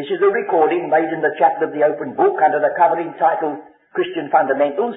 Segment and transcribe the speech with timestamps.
[0.00, 3.12] This is a recording made in the Chapel of the Open Book under the covering
[3.20, 3.60] title
[3.92, 4.96] Christian Fundamentals.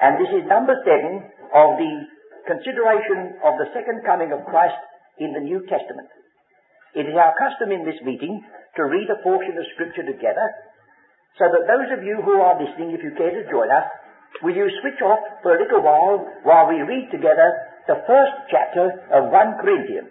[0.00, 1.92] And this is number seven of the
[2.48, 4.80] consideration of the second coming of Christ
[5.20, 6.08] in the New Testament.
[6.96, 8.40] It is our custom in this meeting
[8.80, 10.48] to read a portion of Scripture together,
[11.36, 13.84] so that those of you who are listening, if you care to join us,
[14.40, 17.60] will you switch off for a little while while we read together
[17.92, 20.08] the first chapter of 1 Corinthians.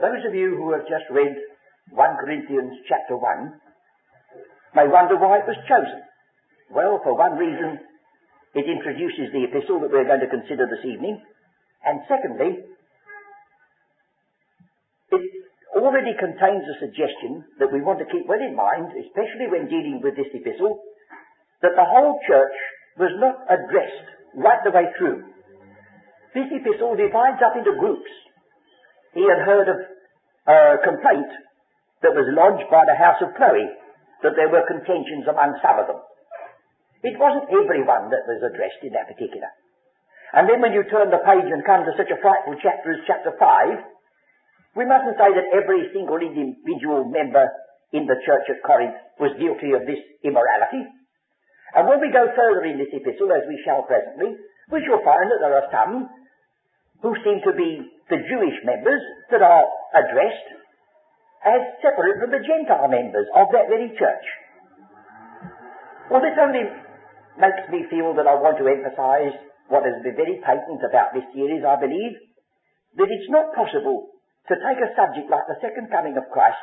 [0.00, 1.36] Those of you who have just read
[1.90, 3.52] 1 Corinthians chapter 1
[4.78, 6.06] may wonder why it was chosen.
[6.70, 7.82] Well, for one reason,
[8.54, 11.18] it introduces the epistle that we're going to consider this evening.
[11.82, 12.62] And secondly,
[15.10, 15.24] it
[15.74, 19.98] already contains a suggestion that we want to keep well in mind, especially when dealing
[19.98, 20.78] with this epistle,
[21.62, 22.54] that the whole church
[23.02, 24.06] was not addressed
[24.38, 25.26] right the way through.
[26.38, 28.10] This epistle divides up into groups.
[29.14, 29.78] He had heard of
[30.46, 31.49] a complaint
[32.02, 33.68] that was lodged by the house of Chloe
[34.24, 36.00] that there were contentions among some of them.
[37.00, 39.48] It wasn't everyone that was addressed in that particular.
[40.36, 43.02] And then when you turn the page and come to such a frightful chapter as
[43.08, 47.48] chapter 5, we mustn't say that every single individual member
[47.90, 50.86] in the church at Corinth was guilty of this immorality.
[51.74, 54.38] And when we go further in this epistle, as we shall presently,
[54.70, 56.06] we shall find that there are some
[57.02, 57.82] who seem to be
[58.12, 59.02] the Jewish members
[59.34, 59.66] that are
[59.96, 60.59] addressed
[61.44, 64.26] as separate from the Gentile members of that very church.
[66.12, 66.68] Well, this only
[67.38, 69.32] makes me feel that I want to emphasize
[69.70, 72.18] what has been very patent about this series, I believe,
[72.98, 74.10] that it's not possible
[74.50, 76.60] to take a subject like the second coming of Christ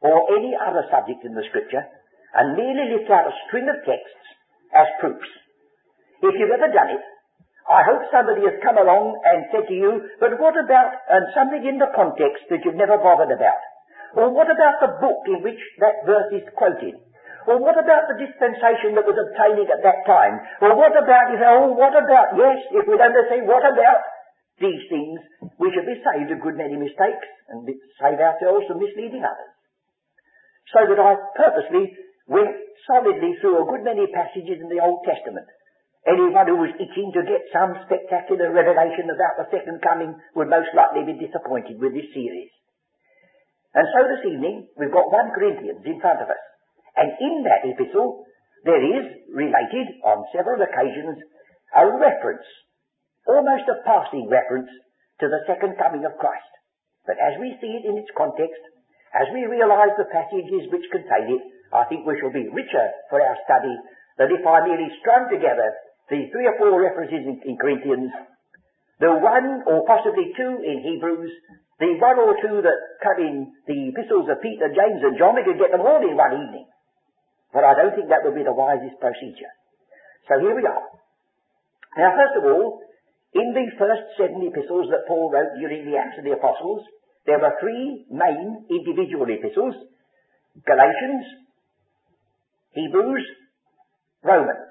[0.00, 1.82] or any other subject in the scripture
[2.34, 4.24] and merely lift out a string of texts
[4.70, 5.30] as proofs.
[6.22, 7.04] If you've ever done it,
[7.66, 11.64] I hope somebody has come along and said to you, but what about, and something
[11.64, 13.62] in the context that you've never bothered about?
[14.14, 16.94] Or what about the book in which that verse is quoted?
[17.44, 20.40] Or what about the dispensation that was obtaining at that time?
[20.64, 24.00] Or what about, you say, oh, what about, yes, if we'd only say, what about
[24.62, 25.18] these things,
[25.60, 27.66] we should be saved a good many mistakes and
[28.00, 29.52] save ourselves from misleading others.
[30.72, 31.92] So that I purposely
[32.30, 32.54] went
[32.88, 35.44] solidly through a good many passages in the Old Testament.
[36.08, 40.72] Anyone who was itching to get some spectacular revelation about the second coming would most
[40.72, 42.52] likely be disappointed with this series.
[43.74, 46.42] And so this evening, we've got 1 Corinthians in front of us.
[46.94, 48.22] And in that epistle,
[48.62, 49.04] there is
[49.34, 51.18] related on several occasions
[51.74, 52.46] a reference,
[53.26, 54.70] almost a passing reference,
[55.18, 56.54] to the second coming of Christ.
[57.06, 58.62] But as we see it in its context,
[59.14, 61.42] as we realize the passages which contain it,
[61.74, 63.74] I think we shall be richer for our study
[64.18, 65.74] than if I merely strung together
[66.10, 68.10] the three or four references in, in Corinthians,
[69.02, 71.30] the one or possibly two in Hebrews,
[71.80, 75.42] the one or two that come in the epistles of Peter, James, and John, we
[75.42, 76.66] could get them all in one evening.
[77.50, 79.50] But I don't think that would be the wisest procedure.
[80.30, 80.86] So here we are.
[81.98, 82.82] Now, first of all,
[83.34, 86.86] in the first seven epistles that Paul wrote during the Acts of the Apostles,
[87.26, 89.74] there were three main individual epistles
[90.62, 91.26] Galatians,
[92.74, 93.26] Hebrews,
[94.22, 94.70] Romans.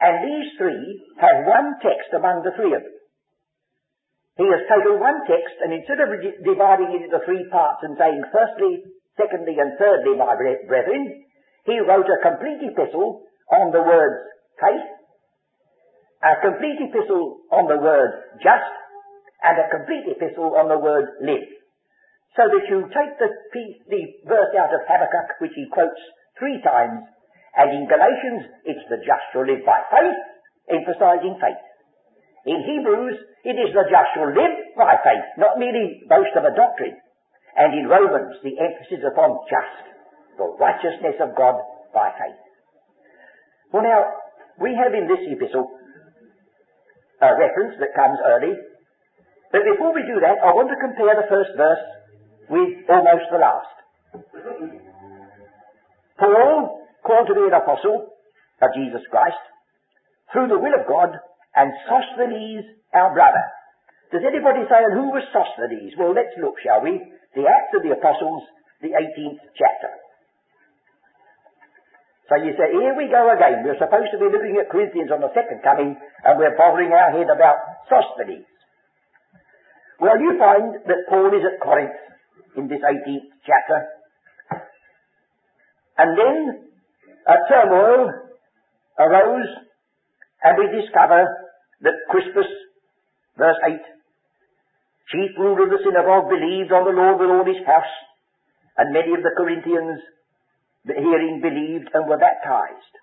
[0.00, 2.96] And these three have one text among the three of them.
[4.36, 6.08] He has taken one text and instead of
[6.40, 8.80] dividing it into three parts and saying firstly,
[9.20, 10.32] secondly and thirdly, my
[10.66, 11.24] brethren,
[11.68, 13.22] he wrote a complete epistle
[13.52, 14.32] on the words
[14.62, 14.88] faith,
[16.22, 18.72] a complete epistle on the word just,
[19.42, 21.50] and a complete epistle on the word live.
[22.38, 26.00] So that you take the, piece, the verse out of Habakkuk, which he quotes
[26.38, 27.04] three times,
[27.58, 30.20] and in Galatians, it's the just shall live by faith,
[30.72, 31.60] emphasizing faith.
[32.46, 36.54] In Hebrews, it is the just shall live by faith, not merely boast of a
[36.54, 36.94] doctrine.
[37.58, 39.84] And in Romans, the emphasis upon just,
[40.38, 41.58] the righteousness of God
[41.92, 42.40] by faith.
[43.72, 44.04] Well now,
[44.60, 45.68] we have in this epistle
[47.20, 48.54] a reference that comes early.
[49.50, 51.84] But before we do that, I want to compare the first verse
[52.48, 53.76] with almost the last.
[56.18, 58.06] Paul, called to be an apostle
[58.62, 59.42] of Jesus Christ,
[60.32, 61.18] through the will of God,
[61.56, 62.64] and Sosthenes,
[62.94, 63.44] our brother.
[64.12, 65.96] Does anybody say, and who was Sosthenes?
[65.96, 67.00] Well, let's look, shall we?
[67.34, 68.44] The Acts of the Apostles,
[68.84, 69.92] the 18th chapter.
[72.28, 73.64] So you say, here we go again.
[73.64, 77.12] We're supposed to be looking at Corinthians on the second coming, and we're bothering our
[77.12, 77.56] head about
[77.88, 78.48] Sosthenes.
[80.00, 81.96] Well, you find that Paul is at Corinth
[82.56, 83.78] in this 18th chapter.
[85.98, 86.68] And then
[87.28, 88.10] a turmoil
[88.98, 89.52] arose,
[90.42, 91.26] and we discover
[91.82, 92.46] that Crispus,
[93.36, 93.78] verse 8,
[95.10, 97.94] chief ruler of the synagogue, believed on the Lord with all his house.
[98.78, 100.00] And many of the Corinthians,
[100.86, 102.94] hearing, believed and were baptized.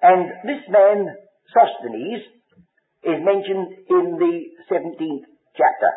[0.00, 1.12] And this man,
[1.52, 2.24] Sosthenes,
[3.04, 4.34] is mentioned in the
[4.70, 5.26] 17th
[5.58, 5.92] chapter.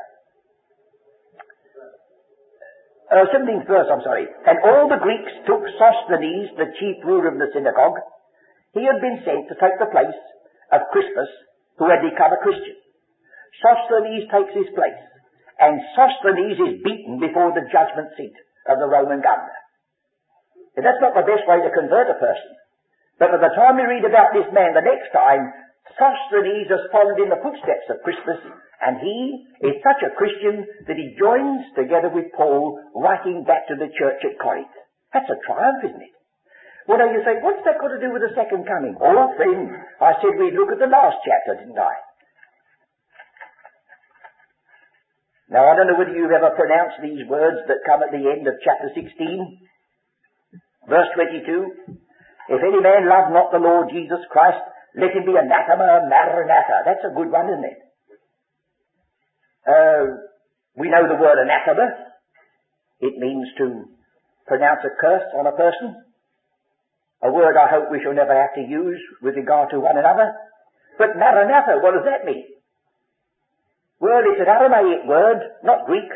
[3.14, 4.26] Uh, 17th verse, I'm sorry.
[4.26, 8.02] And all the Greeks took Sosthenes, the chief ruler of the synagogue.
[8.74, 10.18] He had been sent to take the place
[10.74, 11.30] of Crispus,
[11.78, 12.76] who had become a Christian.
[13.62, 15.02] Sosthenes takes his place,
[15.62, 18.34] and Sosthenes is beaten before the judgment seat
[18.66, 19.60] of the Roman governor.
[20.74, 22.54] And that's not the best way to convert a person.
[23.22, 25.54] But by the time we read about this man the next time,
[25.94, 28.42] Sosthenes has followed in the footsteps of Crispus,
[28.82, 29.20] and he
[29.70, 34.26] is such a Christian that he joins together with Paul writing back to the church
[34.26, 34.74] at Corinth.
[35.14, 36.16] That's a triumph, isn't it?
[36.88, 39.00] Well, now you say, what's that got to do with the second coming?
[39.00, 39.72] Oh, friend,
[40.04, 41.96] I said we'd look at the last chapter, didn't I?
[45.48, 48.48] Now, I don't know whether you've ever pronounced these words that come at the end
[48.48, 49.08] of chapter 16,
[50.90, 51.96] verse 22.
[52.52, 54.60] If any man love not the Lord Jesus Christ,
[55.00, 56.84] let him be anathema, maranatha.
[56.84, 57.80] That's a good one, isn't it?
[59.64, 60.04] Uh,
[60.76, 62.12] we know the word anathema.
[63.00, 63.88] It means to
[64.48, 66.03] pronounce a curse on a person.
[67.24, 70.36] A word I hope we shall never have to use with regard to one another.
[70.98, 72.44] But maranatha, what does that mean?
[74.00, 76.12] Well, it's an Aramaic word, not Greek,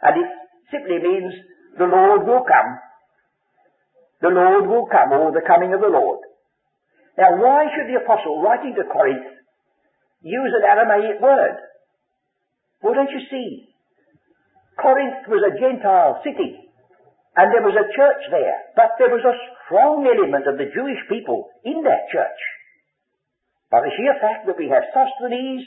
[0.00, 0.30] and it
[0.72, 1.34] simply means
[1.76, 2.70] the Lord will come.
[4.22, 6.20] The Lord will come, or the coming of the Lord.
[7.18, 9.28] Now, why should the apostle, writing to Corinth,
[10.22, 11.60] use an Aramaic word?
[12.82, 13.68] Well, don't you see?
[14.80, 16.56] Corinth was a Gentile city,
[17.32, 21.00] and there was a church there, but there was a strong element of the Jewish
[21.08, 22.40] people in that church.
[23.72, 25.64] By the sheer fact that we have Sosthenes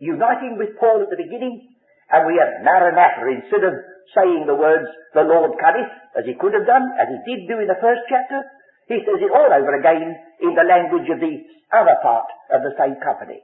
[0.00, 1.68] uniting with Paul at the beginning,
[2.08, 3.76] and we have Maranatha instead of
[4.16, 7.60] saying the words, the Lord cometh, as he could have done, as he did do
[7.60, 8.40] in the first chapter,
[8.88, 11.44] he says it all over again in the language of the
[11.76, 13.38] other part of the same company.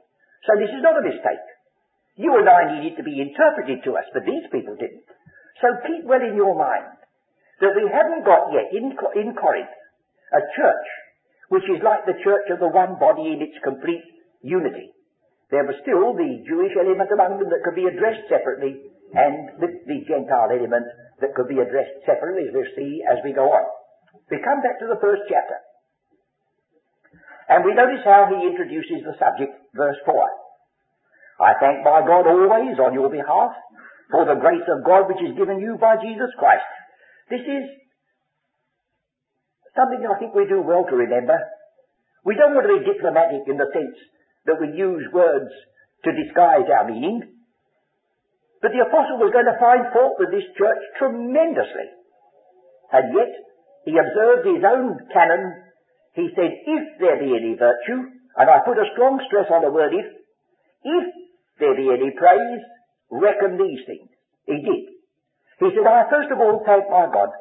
[0.49, 1.45] So this is not a mistake.
[2.17, 5.05] You and I need it to be interpreted to us, but these people didn't.
[5.61, 6.96] So keep well in your mind
[7.61, 9.73] that we haven't got yet in, in Corinth
[10.33, 10.87] a church
[11.49, 14.03] which is like the church of the one body in its complete
[14.43, 14.91] unity.
[15.47, 18.83] There was still the Jewish element among them that could be addressed separately,
[19.15, 20.91] and the, the Gentile element
[21.23, 23.63] that could be addressed separately, as we'll see as we go on.
[24.27, 25.55] We come back to the first chapter.
[27.47, 30.19] And we notice how he introduces the subject, verse 4.
[31.39, 33.55] I thank my God always on your behalf
[34.11, 36.67] for the grace of God which is given you by Jesus Christ.
[37.29, 37.63] This is
[39.75, 41.37] something I think we do well to remember.
[42.23, 43.97] We don't want to be diplomatic in the sense
[44.47, 45.51] that we use words
[46.03, 47.23] to disguise our meaning.
[48.61, 51.87] But the apostle was going to find fault with this church tremendously.
[52.91, 53.31] And yet,
[53.85, 55.67] he observed his own canon.
[56.15, 59.71] He said, if there be any virtue, and I put a strong stress on the
[59.71, 60.07] word if,
[60.83, 61.05] if
[61.59, 62.61] there be any praise,
[63.11, 64.09] reckon these things.
[64.45, 64.96] He did.
[65.59, 67.33] He said, I first of all thank my God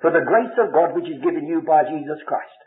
[0.00, 2.58] for the grace of God which is given you by Jesus Christ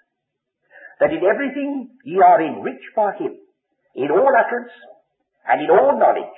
[1.01, 3.33] that in everything ye are enriched by him,
[3.97, 4.71] in all utterance
[5.49, 6.37] and in all knowledge.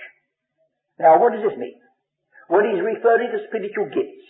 [0.97, 1.75] Now, what does this mean?
[2.47, 4.23] Well, he's referring to spiritual gifts.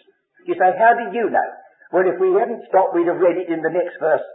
[0.50, 1.50] You say, how did you know?
[1.94, 4.25] Well, if we hadn't stopped, we'd have read it in the next verse,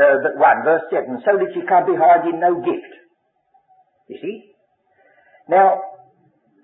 [0.00, 2.92] uh, but 1, verse 7, so that you come behind in no gift.
[4.08, 4.36] You see?
[5.52, 5.76] Now,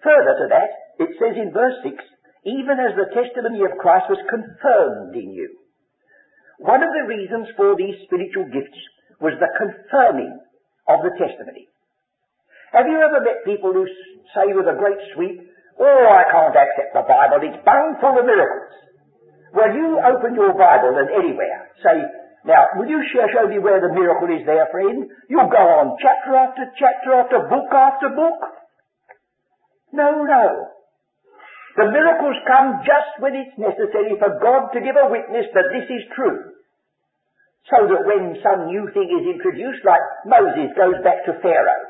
[0.01, 1.95] further to that, it says in verse 6,
[2.47, 5.59] even as the testimony of Christ was confirmed in you.
[6.59, 8.83] One of the reasons for these spiritual gifts
[9.23, 10.35] was the confirming
[10.91, 11.71] of the testimony.
[12.73, 13.87] Have you ever met people who
[14.35, 15.39] say with a great sweep,
[15.79, 18.75] Oh, I can't accept the Bible, it's bound full of miracles.
[19.55, 22.03] Well, you open your Bible and anywhere, say,
[22.45, 25.11] now, will you show me where the miracle is there, friend?
[25.29, 28.41] You'll go on chapter after chapter after book after book.
[29.93, 30.69] No, no.
[31.79, 35.87] The miracles come just when it's necessary for God to give a witness that this
[35.87, 36.59] is true.
[37.71, 41.85] So that when some new thing is introduced, like Moses goes back to Pharaoh.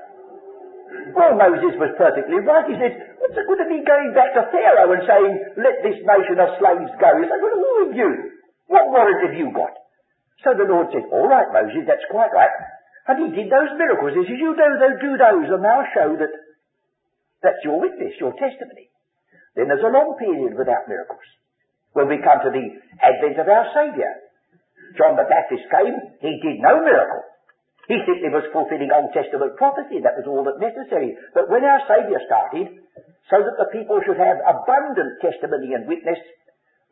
[1.16, 2.68] Well, Moses was perfectly right.
[2.68, 5.97] He said, what's it good of me going back to Pharaoh and saying, let this
[6.04, 7.11] nation of slaves go?
[7.16, 8.11] He said, well, who are you?
[8.68, 9.73] What warrant have you got?
[10.45, 12.52] So the Lord said, all right, Moses, that's quite right.
[13.09, 14.21] And he did those miracles.
[14.21, 14.68] He says, you do,
[15.00, 16.33] do those and they'll show that
[17.40, 18.92] that's your witness, your testimony.
[19.59, 21.27] Then there's a long period without miracles.
[21.91, 22.67] When we come to the
[23.03, 24.15] advent of our Saviour.
[24.95, 27.27] John the Baptist came, he did no miracle.
[27.91, 29.99] He simply was fulfilling Old Testament prophecy.
[29.99, 31.19] That was all that necessary.
[31.35, 32.71] But when our Saviour started,
[33.27, 36.23] so that the people should have abundant testimony and witness,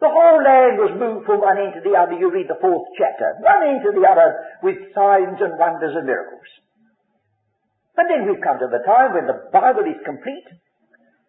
[0.02, 2.18] the whole land was moved from one end to the other.
[2.18, 3.38] You read the fourth chapter.
[3.46, 6.50] One end to the other with signs and wonders and miracles.
[7.96, 10.44] And then we've come to the time when the Bible is complete.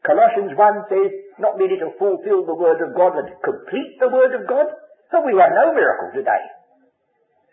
[0.05, 4.09] Colossians 1 says, not merely to fulfill the Word of God, but to complete the
[4.09, 4.67] Word of God.
[5.11, 6.43] So we have no miracle today.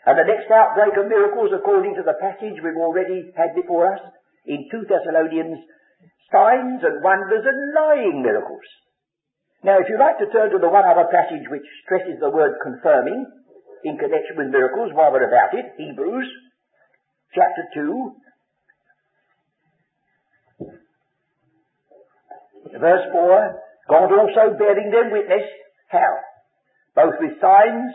[0.05, 4.01] And the next outbreak of miracles, according to the passage we've already had before us,
[4.45, 5.65] in 2 Thessalonians,
[6.29, 8.65] signs and wonders and lying miracles.
[9.65, 12.61] Now, if you'd like to turn to the one other passage which stresses the word
[12.61, 13.25] confirming
[13.85, 16.29] in connection with miracles while we're about it, Hebrews
[17.33, 18.13] chapter 2,
[22.73, 25.45] verse 4, God also bearing them witness,
[25.89, 26.13] how?
[26.97, 27.93] Both with signs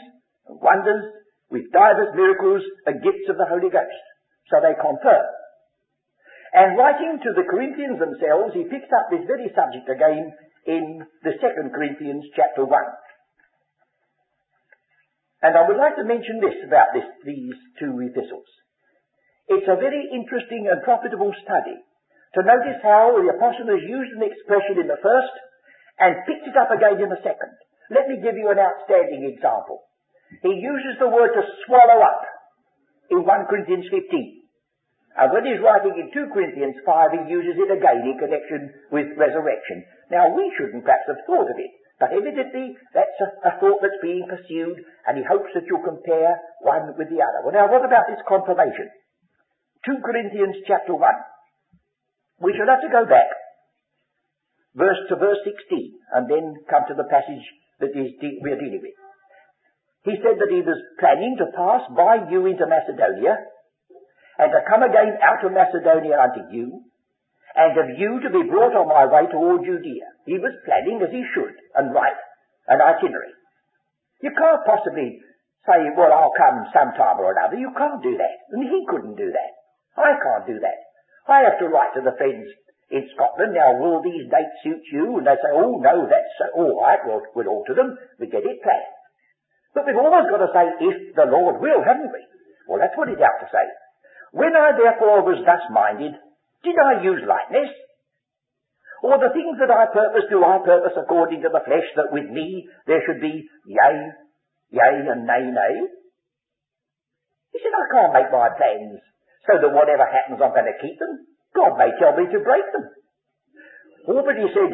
[0.48, 4.06] and wonders with divers miracles and gifts of the Holy Ghost.
[4.54, 5.26] So they confirm.
[6.54, 10.34] And writing to the Corinthians themselves, he picks up this very subject again
[10.66, 12.74] in the second Corinthians chapter 1.
[15.42, 18.50] And I would like to mention this about this, these two epistles.
[19.48, 21.78] It's a very interesting and profitable study
[22.38, 25.34] to notice how the apostle has used an expression in the first
[25.98, 27.52] and picked it up again in the second.
[27.90, 29.82] Let me give you an outstanding example.
[30.46, 32.22] He uses the word to swallow up
[33.10, 34.40] in 1 Corinthians 15.
[35.18, 39.18] And when he's writing in 2 Corinthians 5, he uses it again in connection with
[39.18, 39.84] resurrection.
[40.14, 44.00] Now, we shouldn't perhaps have thought of it, but evidently that's a, a thought that's
[44.06, 44.78] being pursued,
[45.10, 47.42] and he hopes that you'll compare one with the other.
[47.42, 48.88] Well, now, what about this confirmation?
[49.90, 51.04] 2 Corinthians chapter 1.
[52.42, 53.28] We shall have to go back
[54.76, 57.44] verse to verse 16, and then come to the passage
[57.80, 58.98] that is de- we're dealing with.
[60.08, 63.36] He said that he was planning to pass by you into Macedonia,
[64.40, 66.88] and to come again out of Macedonia unto you,
[67.56, 70.08] and of you to be brought on my way toward Judea.
[70.26, 72.16] He was planning as he should, and right,
[72.72, 73.36] an itinerary.
[74.24, 75.20] You can't possibly
[75.68, 77.60] say, well, I'll come sometime or another.
[77.60, 78.36] You can't do that.
[78.52, 79.52] And he couldn't do that.
[80.00, 80.80] I can't do that.
[81.30, 82.50] I have to write to the friends
[82.90, 85.22] in Scotland, now will these dates suit you?
[85.22, 88.46] And they say, oh no, that's uh, all right, we'll, we'll alter them, we get
[88.46, 88.94] it planned.
[89.78, 92.22] But we've always got to say, if the Lord will, haven't we?
[92.66, 93.66] Well, that's what he's out to say.
[94.34, 96.18] When I therefore was thus minded,
[96.66, 97.70] did I use lightness?
[99.06, 102.30] Or the things that I purpose do I purpose according to the flesh, that with
[102.30, 103.96] me there should be yea,
[104.74, 105.76] yea, and nay, nay?
[107.54, 109.00] He said, I can't make my plans
[109.50, 111.26] so that whatever happens I'm going to keep them.
[111.58, 112.86] God may tell me to break them.
[114.06, 114.70] Or but he said,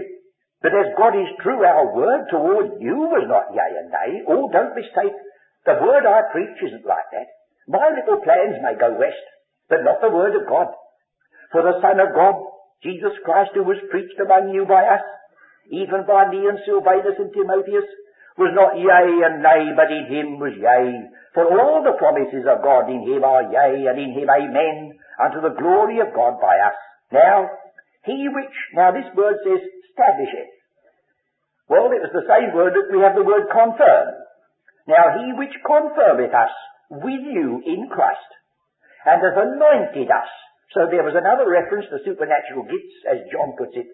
[0.59, 4.25] but as God is true, our word toward you was not yea and nay.
[4.27, 5.15] Oh, don't mistake.
[5.63, 7.29] The word I preach isn't like that.
[7.69, 9.25] My little plans may go west,
[9.69, 10.73] but not the word of God.
[11.51, 12.35] For the Son of God,
[12.83, 15.05] Jesus Christ, who was preached among you by us,
[15.71, 17.85] even by me and Silvanus and Timotheus,
[18.35, 21.07] was not yea and nay, but in him was yea.
[21.31, 25.39] For all the promises of God in him are yea, and in him amen, unto
[25.39, 26.75] the glory of God by us.
[27.11, 27.47] Now,
[28.03, 30.51] he which, now this word says, establisheth.
[31.71, 34.07] Well, it was the same word that we have the word confirm.
[34.85, 36.53] Now he which confirmeth us
[36.91, 38.31] with you in Christ,
[39.07, 40.29] and has anointed us.
[40.75, 43.89] So there was another reference to supernatural gifts, as John puts it,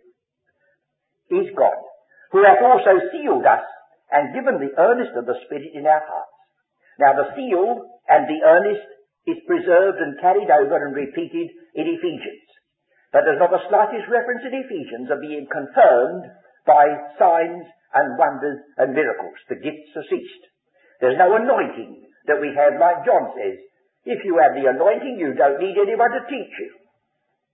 [1.31, 1.77] is God,
[2.33, 3.63] who hath also sealed us
[4.11, 6.39] and given the earnest of the Spirit in our hearts.
[6.99, 8.87] Now the seal and the earnest
[9.25, 12.47] is preserved and carried over and repeated in Ephesians.
[13.11, 16.25] But there's not the slightest reference in Ephesians of being confirmed
[16.67, 16.87] by
[17.19, 19.35] signs and wonders and miracles.
[19.51, 20.43] The gifts are ceased.
[21.03, 23.59] There's no anointing that we have, like John says.
[24.05, 26.71] If you have the anointing, you don't need anyone to teach you.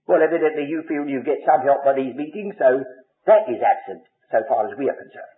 [0.06, 2.80] Well, evidently you feel you get some help by these meetings, so
[3.28, 5.37] that is absent so far as we are concerned.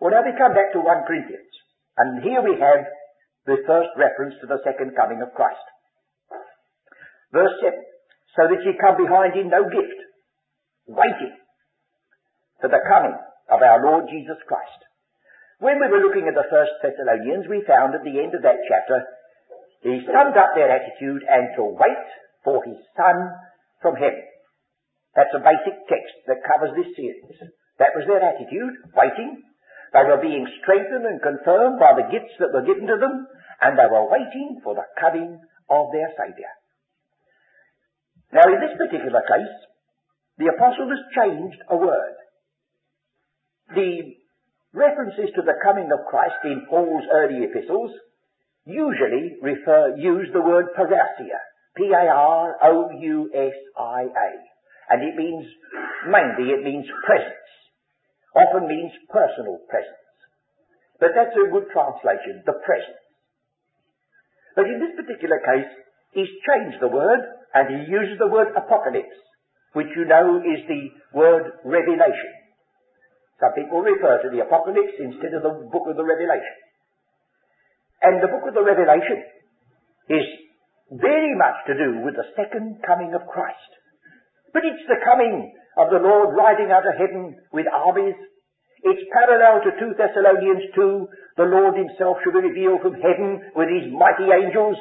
[0.00, 1.52] Well, now we come back to 1 Corinthians.
[2.00, 2.88] And here we have
[3.44, 5.60] the first reference to the second coming of Christ.
[7.32, 7.76] Verse 7.
[8.36, 9.98] So that ye come behind in no gift,
[10.88, 11.36] waiting
[12.62, 13.16] for the coming
[13.50, 14.80] of our Lord Jesus Christ.
[15.60, 18.64] When we were looking at the first Thessalonians, we found at the end of that
[18.64, 19.04] chapter,
[19.84, 22.06] he summed up their attitude and to wait
[22.44, 23.28] for his Son
[23.82, 24.24] from heaven.
[25.16, 27.36] That's a basic text that covers this series.
[27.76, 29.42] That was their attitude, waiting.
[29.92, 33.26] They were being strengthened and confirmed by the gifts that were given to them,
[33.60, 36.54] and they were waiting for the coming of their Saviour.
[38.32, 39.56] Now, in this particular case,
[40.38, 42.14] the apostle has changed a word
[43.74, 44.16] the
[44.72, 47.90] references to the coming of Christ in Paul's early epistles
[48.66, 51.40] usually refer, use the word parousia.
[51.76, 52.50] P-A-R-O-U-S-I-A.
[54.90, 55.46] And it means,
[56.08, 57.39] mainly it means presence.
[58.36, 60.06] Often means personal presence.
[61.00, 63.00] But that's a good translation, the presence.
[64.54, 65.70] But in this particular case,
[66.12, 69.18] he's changed the word and he uses the word apocalypse,
[69.72, 72.32] which you know is the word revelation.
[73.40, 76.60] Some people refer to the apocalypse instead of the book of the Revelation.
[78.04, 79.24] And the book of the Revelation
[80.12, 80.26] is
[80.92, 83.70] very much to do with the second coming of Christ.
[84.52, 88.18] But it's the coming of the Lord riding out of heaven with armies.
[88.82, 91.08] It's parallel to 2 Thessalonians 2.
[91.36, 94.76] The Lord himself shall be revealed from heaven with his mighty angels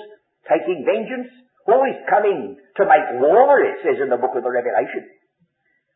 [0.47, 1.29] taking vengeance.
[1.67, 5.05] Who is coming to make war, it says in the book of the Revelation.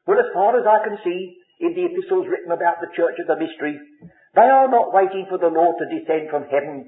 [0.05, 1.33] Well, as far as I can see,
[1.63, 3.79] in the epistles written about the church of the mystery,
[4.35, 6.85] they are not waiting for the Lord to descend from heaven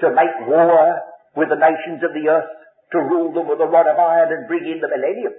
[0.00, 1.00] to make war
[1.36, 2.52] with the nations of the earth,
[2.92, 5.32] to rule them with a rod of iron and bring in the millennium.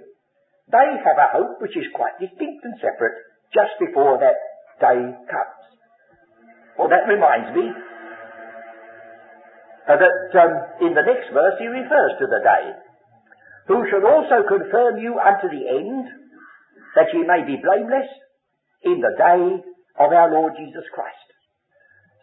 [0.70, 3.18] They have a hope which is quite distinct and separate
[3.52, 4.38] just before that
[4.80, 5.64] day comes.
[6.78, 7.70] Well, that reminds me
[9.84, 10.52] uh, that um,
[10.88, 12.64] in the next verse he refers to the day.
[13.68, 16.04] Who shall also confirm you unto the end,
[16.96, 18.08] that ye may be blameless
[18.84, 19.40] in the day
[20.00, 21.28] of our Lord Jesus Christ.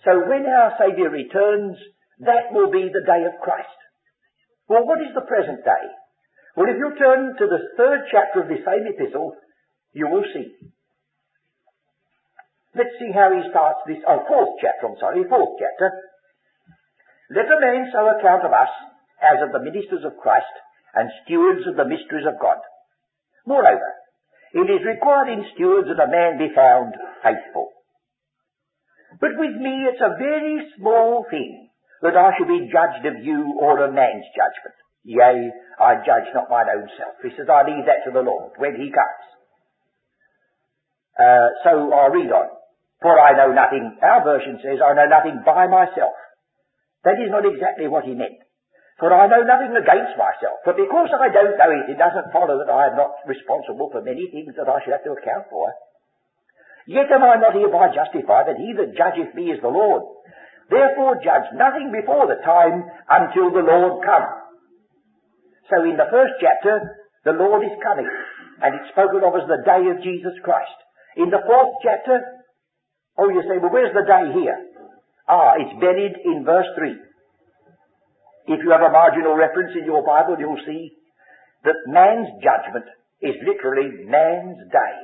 [0.05, 1.77] So when our Saviour returns,
[2.21, 3.79] that will be the day of Christ.
[4.67, 5.85] Well, what is the present day?
[6.55, 9.35] Well, if you turn to the third chapter of the same epistle,
[9.93, 10.51] you will see.
[12.75, 15.91] Let's see how he starts this, oh, fourth chapter, I'm sorry, fourth chapter.
[17.31, 18.71] Let a man so account of us
[19.23, 20.51] as of the ministers of Christ
[20.95, 22.59] and stewards of the mysteries of God.
[23.45, 23.91] Moreover,
[24.53, 27.71] it is required in stewards that a man be found faithful.
[29.19, 31.69] But with me it's a very small thing
[32.01, 34.75] that I should be judged of you or a man's judgment.
[35.03, 35.49] Yea,
[35.81, 37.17] I judge not mine own self.
[37.25, 39.25] He says, I leave that to the Lord when he comes.
[41.17, 42.49] Uh, so I read on.
[43.01, 46.13] For I know nothing, our version says, I know nothing by myself.
[47.01, 48.37] That is not exactly what he meant.
[49.01, 50.61] For I know nothing against myself.
[50.61, 54.05] But because I don't know it, it doesn't follow that I am not responsible for
[54.05, 55.73] many things that I should have to account for.
[56.85, 60.05] Yet am I not hereby justified that he that judgeth me is the Lord.
[60.69, 64.40] Therefore judge nothing before the time until the Lord come.
[65.71, 68.03] So in the first chapter, the Lord is coming,
[68.59, 70.75] and it's spoken of as the day of Jesus Christ.
[71.15, 72.19] In the fourth chapter,
[73.15, 74.59] oh you say, well where's the day here?
[75.31, 76.91] Ah, it's buried in verse 3.
[78.51, 80.91] If you have a marginal reference in your Bible, you'll see
[81.63, 82.91] that man's judgment
[83.23, 84.95] is literally man's day.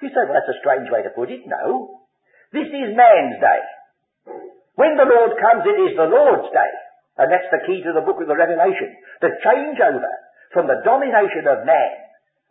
[0.00, 1.44] You say, well, that's a strange way to put it.
[1.44, 2.00] No.
[2.52, 3.60] This is man's day.
[4.76, 6.72] When the Lord comes, it is the Lord's day.
[7.16, 8.92] And that's the key to the book of the Revelation.
[9.24, 10.12] The changeover
[10.52, 11.92] from the domination of man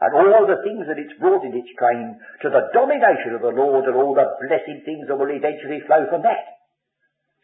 [0.01, 3.55] and all the things that it's brought in its train to the domination of the
[3.55, 6.43] Lord and all the blessed things that will eventually flow from that.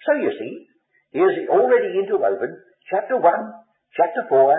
[0.04, 0.72] So you see,
[1.12, 2.56] Here's already interwoven,
[2.90, 3.24] chapter 1,
[3.98, 4.54] chapter 4,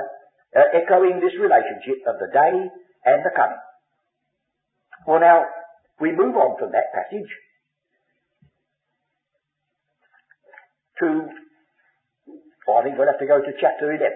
[0.55, 2.69] uh, echoing this relationship of the day
[3.07, 3.65] and the coming.
[5.07, 5.45] Well now,
[5.99, 7.33] we move on from that passage
[11.01, 11.25] to,
[12.67, 14.07] well, I think we'll have to go to chapter 11.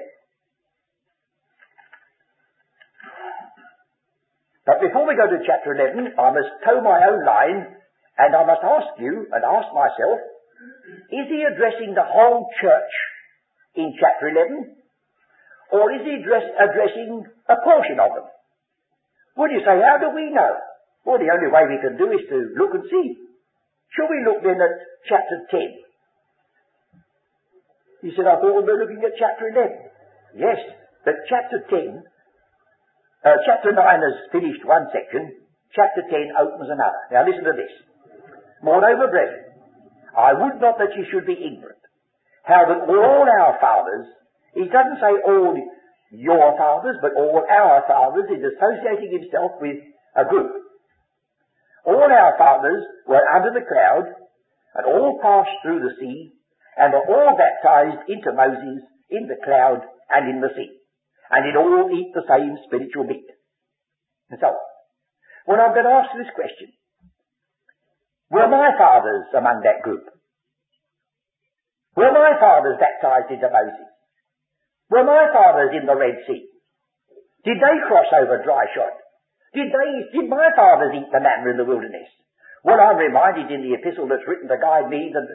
[4.66, 7.70] But before we go to chapter 11, I must toe my own line
[8.18, 10.18] and I must ask you and ask myself,
[11.14, 12.92] is he addressing the whole church
[13.78, 14.74] in chapter 11?
[15.70, 18.26] Or is he address, addressing a portion of them?
[19.38, 20.50] Would you say, how do we know?
[21.04, 23.06] Well, the only way we can do is to look and see.
[23.94, 24.74] Shall we look then at
[25.06, 25.85] chapter 10?
[28.02, 29.72] He said, I thought we were looking at chapter 11.
[30.36, 30.60] Yes,
[31.04, 32.02] but chapter 10,
[33.24, 35.32] uh, chapter 9 has finished one section,
[35.72, 37.00] chapter 10 opens another.
[37.10, 37.72] Now listen to this.
[38.62, 39.44] Moreover, brethren,
[40.16, 41.80] I would not that you should be ignorant.
[42.44, 44.06] How that all our fathers,
[44.54, 45.56] he doesn't say all
[46.12, 49.76] your fathers, but all our fathers is associating himself with
[50.16, 50.52] a group.
[51.84, 54.06] All our fathers were under the cloud,
[54.74, 56.35] and all passed through the sea,
[56.76, 60.70] and were all baptized into Moses in the cloud and in the sea.
[61.30, 63.26] And did all eat the same spiritual meat.
[64.30, 64.54] And so
[65.46, 66.74] when I'm going to this question.
[68.30, 70.02] Were my fathers among that group?
[71.94, 73.88] Were my fathers baptized into Moses?
[74.90, 76.44] Were my fathers in the Red Sea?
[77.46, 78.90] Did they cross over dry shod?
[79.54, 82.10] Did they, did my fathers eat the manna in the wilderness?
[82.66, 85.30] Well, I'm reminded in the epistle that's written to guide me that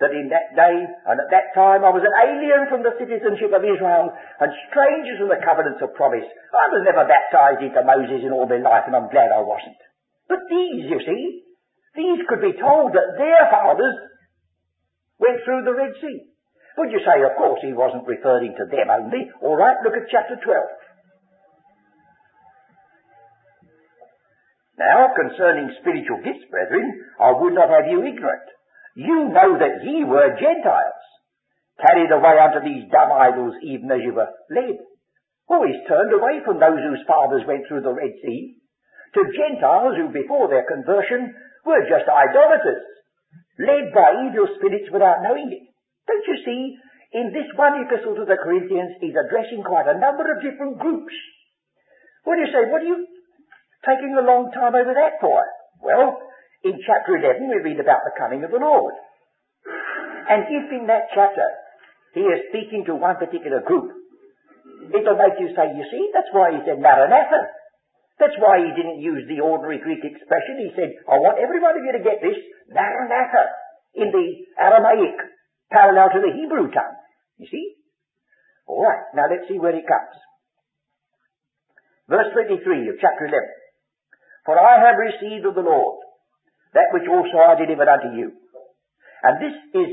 [0.00, 3.52] that in that day and at that time I was an alien from the citizenship
[3.52, 4.08] of Israel
[4.40, 6.24] and strangers from the covenants of promise.
[6.24, 9.80] I was never baptized into Moses in all my life and I'm glad I wasn't.
[10.24, 11.24] But these, you see,
[12.00, 13.96] these could be told that their fathers
[15.20, 16.32] went through the Red Sea.
[16.80, 19.28] Would you say, of course, he wasn't referring to them only?
[19.44, 20.48] All right, look at chapter 12.
[24.80, 26.88] Now, concerning spiritual gifts, brethren,
[27.20, 28.48] I would not have you ignorant.
[28.96, 31.02] You know that ye were Gentiles,
[31.78, 34.78] carried away unto these dumb idols, even as you were led.
[35.60, 38.56] Is turned away from those whose fathers went through the Red Sea
[39.14, 41.34] to Gentiles who before their conversion
[41.66, 42.86] were just idolaters,
[43.58, 45.64] led by evil spirits without knowing it.
[46.06, 46.62] Don't you see,
[47.12, 51.14] in this one epistle to the Corinthians, he's addressing quite a number of different groups.
[52.24, 52.70] What do you say?
[52.70, 53.06] What are you
[53.84, 55.42] taking a long time over that for?
[55.82, 56.22] Well,
[56.64, 58.92] in chapter 11 we read about the coming of the Lord.
[60.28, 61.48] And if in that chapter
[62.12, 63.90] he is speaking to one particular group,
[64.92, 67.48] it'll make you say, you see, that's why he said Maranatha.
[68.20, 70.60] That's why he didn't use the ordinary Greek expression.
[70.60, 72.36] He said, I want every one of you to get this,
[72.68, 73.44] Maranatha,
[73.96, 74.26] in the
[74.60, 75.16] Aramaic,
[75.72, 76.96] parallel to the Hebrew tongue.
[77.40, 77.80] You see?
[78.68, 80.14] Alright, now let's see where it comes.
[82.06, 83.40] Verse 23 of chapter 11.
[84.44, 86.04] For I have received of the Lord
[86.74, 88.32] that which also I delivered unto you.
[89.22, 89.90] And this is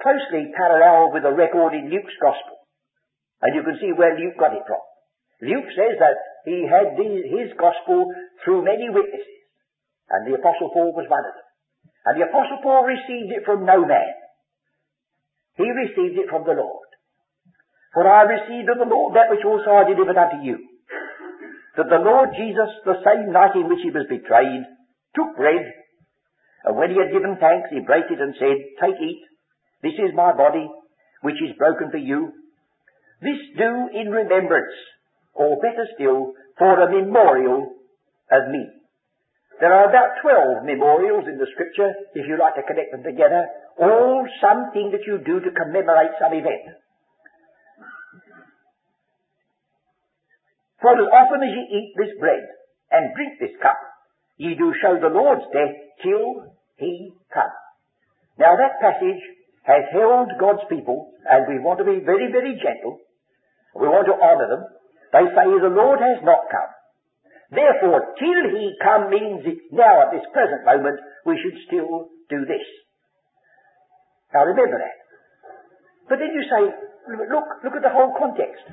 [0.00, 2.56] closely parallel with the record in Luke's Gospel.
[3.42, 4.80] And you can see where Luke got it from.
[5.44, 6.16] Luke says that
[6.48, 8.08] he had his gospel
[8.40, 9.44] through many witnesses,
[10.08, 11.48] and the Apostle Paul was one of them.
[12.06, 14.14] And the Apostle Paul received it from no man.
[15.60, 16.88] He received it from the Lord.
[17.92, 20.56] For I received of the Lord that which also I delivered unto you.
[21.76, 24.64] That the Lord Jesus, the same night in which he was betrayed,
[25.16, 25.64] took bread,
[26.64, 29.22] and when he had given thanks, he brake it and said, Take, eat,
[29.82, 30.68] this is my body,
[31.22, 32.32] which is broken for you.
[33.22, 34.76] This do in remembrance
[35.36, 37.76] or better still, for a memorial
[38.32, 38.64] of me.
[39.60, 43.44] There are about 12 memorials in the scripture, if you like to connect them together,
[43.80, 46.76] all something that you do to commemorate some event.
[50.80, 52.44] For as often as ye eat this bread
[52.92, 53.80] and drink this cup,
[54.36, 57.54] ye do show the Lord's death till he come.
[58.38, 59.22] Now that passage
[59.64, 63.00] has held God's people, and we want to be very, very gentle.
[63.74, 64.64] We want to honour them.
[65.12, 66.70] They say the Lord has not come.
[67.50, 72.66] Therefore, till he come means now at this present moment we should still do this.
[74.34, 74.96] Now remember that.
[76.08, 76.62] But then you say,
[77.30, 78.66] look, look at the whole context.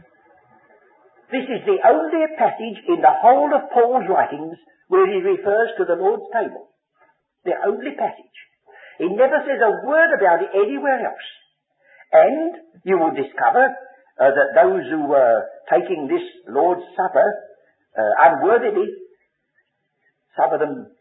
[1.31, 4.57] This is the only passage in the whole of Paul's writings
[4.93, 6.69] where he refers to the Lord's table.
[7.49, 8.37] The only passage.
[9.01, 11.27] He never says a word about it anywhere else.
[12.13, 12.53] And
[12.85, 13.73] you will discover
[14.21, 17.25] uh, that those who were taking this Lord's Supper
[17.97, 18.85] uh, unworthily,
[20.37, 20.93] some of them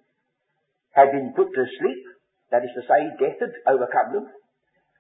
[0.97, 2.03] had been put to sleep,
[2.51, 4.27] that is to say, death had overcome them,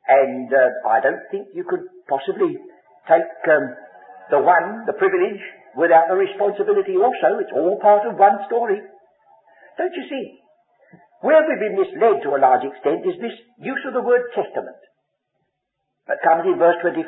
[0.04, 2.60] and uh, I don't think you could possibly
[3.08, 3.72] take um,
[4.28, 5.40] the one, the privilege,
[5.76, 7.40] without the responsibility also.
[7.40, 8.80] It's all part of one story.
[9.78, 10.42] Don't you see?
[11.22, 14.80] Where we've been misled to a large extent is this use of the word testament.
[16.08, 17.06] That comes in verse 25.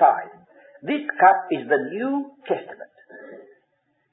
[0.86, 2.94] This cup is the New Testament.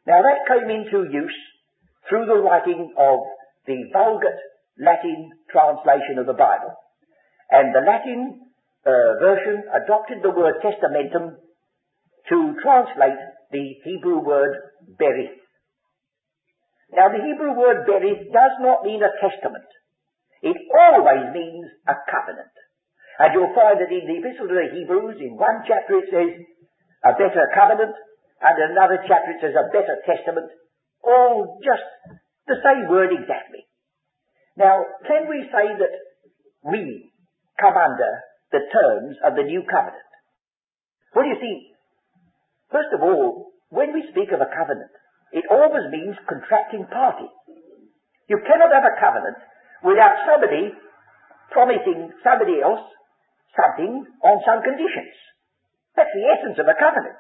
[0.08, 1.38] Now that came into use
[2.10, 3.20] through the writing of
[3.68, 4.42] the Vulgate
[4.80, 6.74] Latin translation of the Bible.
[7.52, 8.42] And the Latin
[8.88, 11.38] uh, version adopted the word testamentum
[12.30, 14.56] to translate the Hebrew word
[15.00, 15.40] berith.
[16.92, 19.68] Now the Hebrew word berith does not mean a testament.
[20.42, 22.56] It always means a covenant.
[23.20, 26.32] And you'll find that in the Epistle to the Hebrews, in one chapter it says,
[27.06, 27.94] a better covenant,
[28.42, 30.50] and another chapter it says a better testament,
[31.06, 31.86] all just
[32.48, 33.68] the same word exactly.
[34.58, 35.94] Now, can we say that
[36.66, 37.14] we
[37.60, 38.12] come under
[38.52, 40.12] the terms of the new covenant?
[41.14, 41.71] Well, you see,
[42.72, 44.92] first of all, when we speak of a covenant,
[45.32, 47.28] it always means contracting party.
[48.28, 49.40] You cannot have a covenant
[49.84, 50.76] without somebody
[51.52, 52.84] promising somebody else
[53.56, 55.12] something on some conditions.
[55.96, 57.20] That's the essence of a covenant.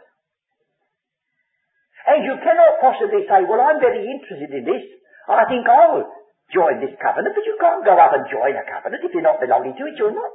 [2.08, 4.84] And you cannot possibly say, well, I'm very interested in this.
[5.28, 6.08] I think I'll
[6.50, 9.40] join this covenant, but you can't go up and join a covenant if you're not
[9.44, 10.34] belonging to it, you're not.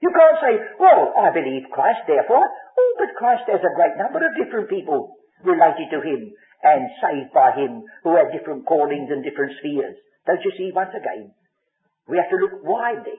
[0.00, 4.22] You can't say, well, I believe Christ, therefore, oh, but Christ has a great number
[4.22, 6.30] of different people related to him
[6.62, 9.98] and saved by him who have different callings and different spheres.
[10.26, 11.34] Don't you see, once again,
[12.06, 13.18] we have to look widely.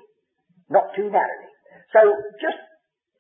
[0.70, 1.50] not too narrowly.
[1.92, 2.00] So
[2.39, 2.62] just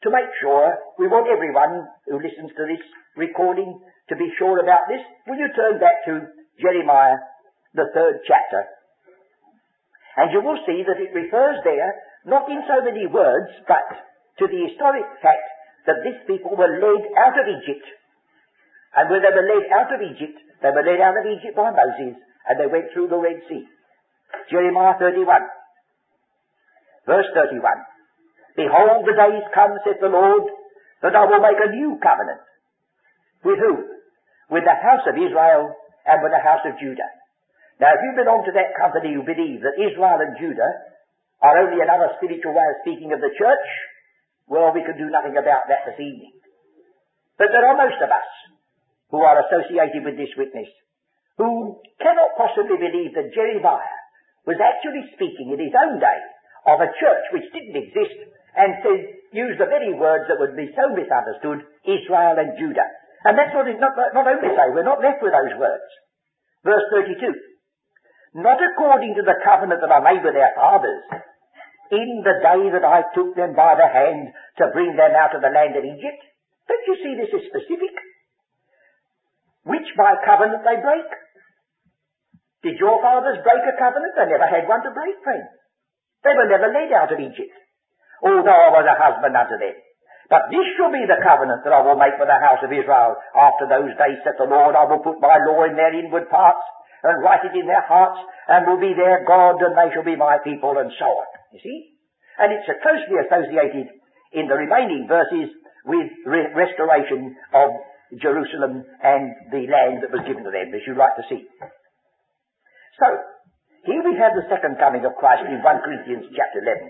[0.05, 2.83] to make sure, we want everyone who listens to this
[3.17, 5.01] recording to be sure about this.
[5.27, 6.29] Will you turn back to
[6.61, 7.17] Jeremiah,
[7.73, 8.69] the third chapter?
[10.17, 11.91] And you will see that it refers there,
[12.25, 13.87] not in so many words, but
[14.39, 15.47] to the historic fact
[15.87, 17.85] that this people were led out of Egypt.
[18.95, 21.71] And when they were led out of Egypt, they were led out of Egypt by
[21.71, 23.63] Moses, and they went through the Red Sea.
[24.51, 25.25] Jeremiah 31,
[27.05, 27.63] verse 31.
[28.55, 30.43] Behold, the days come, saith the Lord,
[31.01, 32.43] that I will make a new covenant.
[33.43, 33.87] With who?
[34.51, 35.71] With the house of Israel
[36.03, 37.07] and with the house of Judah.
[37.79, 40.73] Now, if you belong to that company who believe that Israel and Judah
[41.39, 43.67] are only another spiritual way of speaking of the church,
[44.49, 46.35] well, we can do nothing about that this evening.
[47.37, 48.29] But there are most of us
[49.13, 50.67] who are associated with this witness
[51.39, 53.99] who cannot possibly believe that Jeremiah
[54.43, 56.19] was actually speaking in his own day
[56.67, 58.19] of a church which didn't exist
[58.59, 58.99] and said,
[59.31, 62.89] use the very words that would be so misunderstood, Israel and Judah.
[63.23, 65.87] And that's what not, not only so, we're not left with those words.
[66.67, 67.31] Verse 32.
[68.35, 71.03] Not according to the covenant that I made with their fathers,
[71.89, 74.29] in the day that I took them by the hand
[74.61, 76.21] to bring them out of the land of Egypt.
[76.69, 77.93] Don't you see this is specific?
[79.65, 81.09] Which by covenant they break.
[82.61, 84.13] Did your fathers break a covenant?
[84.13, 85.47] They never had one to break, friend.
[86.21, 87.55] They were never led out of Egypt.
[88.21, 89.77] Although I was a husband unto them.
[90.29, 93.17] But this shall be the covenant that I will make with the house of Israel.
[93.33, 96.61] After those days, saith the Lord, I will put my law in their inward parts,
[97.01, 100.19] and write it in their hearts, and will be their God, and they shall be
[100.19, 101.38] my people, and so on.
[101.53, 101.79] You see?
[102.39, 103.89] And it's closely associated
[104.33, 105.49] in the remaining verses
[105.85, 107.69] with re- restoration of
[108.21, 111.45] Jerusalem and the land that was given to them, as you like to see.
[112.97, 113.07] So,
[113.85, 116.89] here we have the second coming of Christ in 1 Corinthians chapter 11,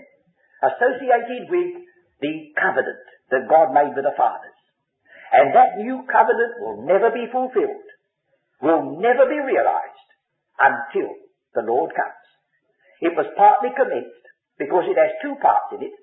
[0.74, 1.70] associated with
[2.20, 4.58] the covenant that God made with the fathers.
[5.32, 7.86] And that new covenant will never be fulfilled,
[8.60, 10.08] will never be realized
[10.58, 11.14] until
[11.54, 12.26] the Lord comes.
[13.00, 14.19] It was partly commenced
[14.60, 15.96] because it has two parts in it.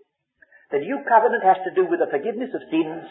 [0.74, 3.06] The new covenant has to do with the forgiveness of sins,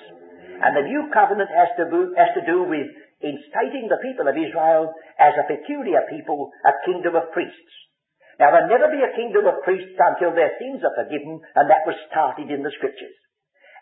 [0.61, 2.91] and the new covenant has to do, has to do with
[3.23, 7.73] instating the people of Israel as a peculiar people, a kingdom of priests.
[8.37, 11.89] Now there'll never be a kingdom of priests until their sins are forgiven, and that
[11.89, 13.17] was started in the scriptures.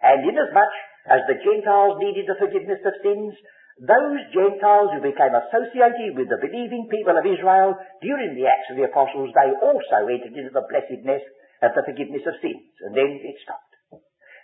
[0.04, 0.74] And inasmuch
[1.10, 3.34] as the Gentiles needed the forgiveness of sins,
[3.82, 8.78] those Gentiles who became associated with the believing people of Israel during the Acts of
[8.78, 11.26] the Apostles, they also entered into the blessedness
[11.64, 12.68] of the forgiveness of sins.
[12.84, 13.72] And then it stopped.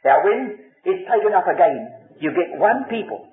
[0.04, 0.56] Now when
[0.88, 3.30] it's taken up again, you get one people.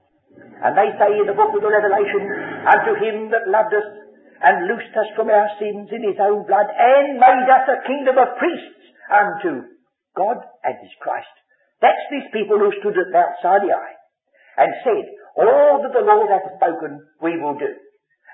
[0.62, 2.24] And they say in the book of the Revelation,
[2.68, 3.88] unto him that loved us
[4.44, 8.22] and loosed us from our sins in his own blood and made us a kingdom
[8.22, 9.66] of priests unto
[10.14, 11.32] God and his Christ.
[11.82, 13.90] That's these people who stood at Mount Sinai
[14.58, 15.06] and said,
[15.38, 17.70] all that the Lord hath spoken, we will do.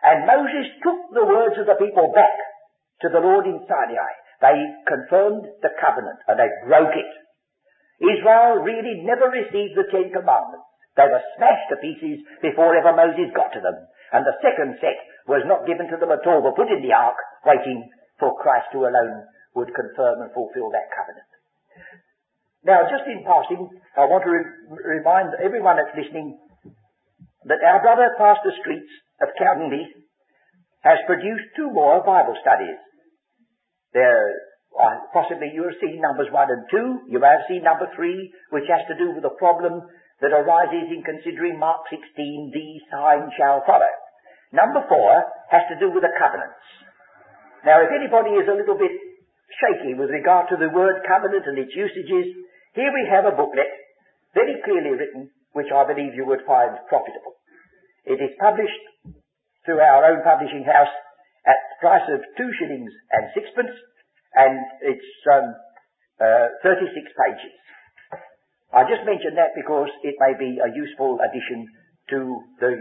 [0.03, 2.35] And Moses took the words of the people back
[3.03, 4.11] to the Lord in Sinai.
[4.43, 7.11] They confirmed the covenant and they broke it.
[8.03, 10.67] Israel really never received the Ten Commandments.
[10.99, 13.79] They were smashed to pieces before ever Moses got to them.
[14.11, 14.99] And the second set
[15.31, 17.15] was not given to them at all, but put in the ark,
[17.47, 17.87] waiting
[18.19, 19.23] for Christ who alone
[19.55, 21.31] would confirm and fulfill that covenant.
[22.67, 23.63] Now, just in passing,
[23.95, 26.35] I want to re- remind everyone that's listening
[27.47, 28.91] that our brother Pastor Streets
[29.23, 30.03] of Cowdenbeath
[30.83, 32.75] has produced two more Bible studies.
[33.93, 34.33] There,
[34.73, 37.05] uh, possibly you have seen numbers one and two.
[37.07, 39.85] You may have seen number three, which has to do with the problem
[40.21, 42.01] that arises in considering Mark 16,
[42.53, 43.89] the sign shall follow.
[44.53, 45.11] Number four
[45.49, 46.63] has to do with the covenants.
[47.65, 48.93] Now, if anybody is a little bit
[49.61, 52.33] shaky with regard to the word covenant and its usages,
[52.73, 53.69] here we have a booklet,
[54.33, 57.37] very clearly written, which I believe you would find profitable.
[58.05, 58.83] It is published
[59.65, 60.91] through our own publishing house
[61.45, 63.75] at the price of two shillings and sixpence,
[64.35, 65.47] and it's um,
[66.19, 67.53] uh, 36 pages.
[68.73, 71.69] I just mention that because it may be a useful addition
[72.09, 72.73] to the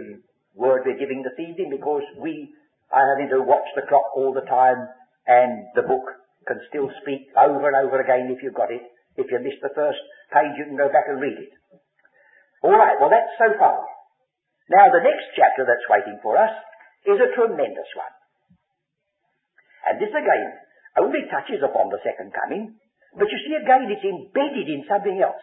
[0.57, 2.49] word we're giving this evening because we
[2.93, 4.89] are having to watch the clock all the time
[5.27, 6.05] and the book
[6.49, 8.83] can still speak over and over again if you've got it.
[9.17, 10.01] If you miss the first
[10.33, 11.53] page, you can go back and read it.
[12.65, 13.85] Alright, well that's so far.
[14.73, 16.53] Now the next chapter that's waiting for us
[17.05, 18.15] is a tremendous one.
[19.87, 20.47] And this again
[21.01, 22.77] only touches upon the second coming,
[23.17, 25.43] but you see again it's embedded in something else.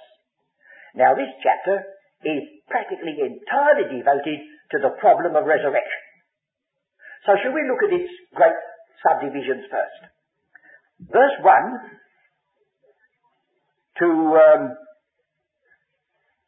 [0.95, 1.83] Now this chapter
[2.25, 4.39] is practically entirely devoted
[4.71, 6.03] to the problem of resurrection.
[7.25, 8.59] So shall we look at its great
[9.03, 10.01] subdivisions first?
[11.09, 11.99] Verse 1
[13.99, 14.63] to um,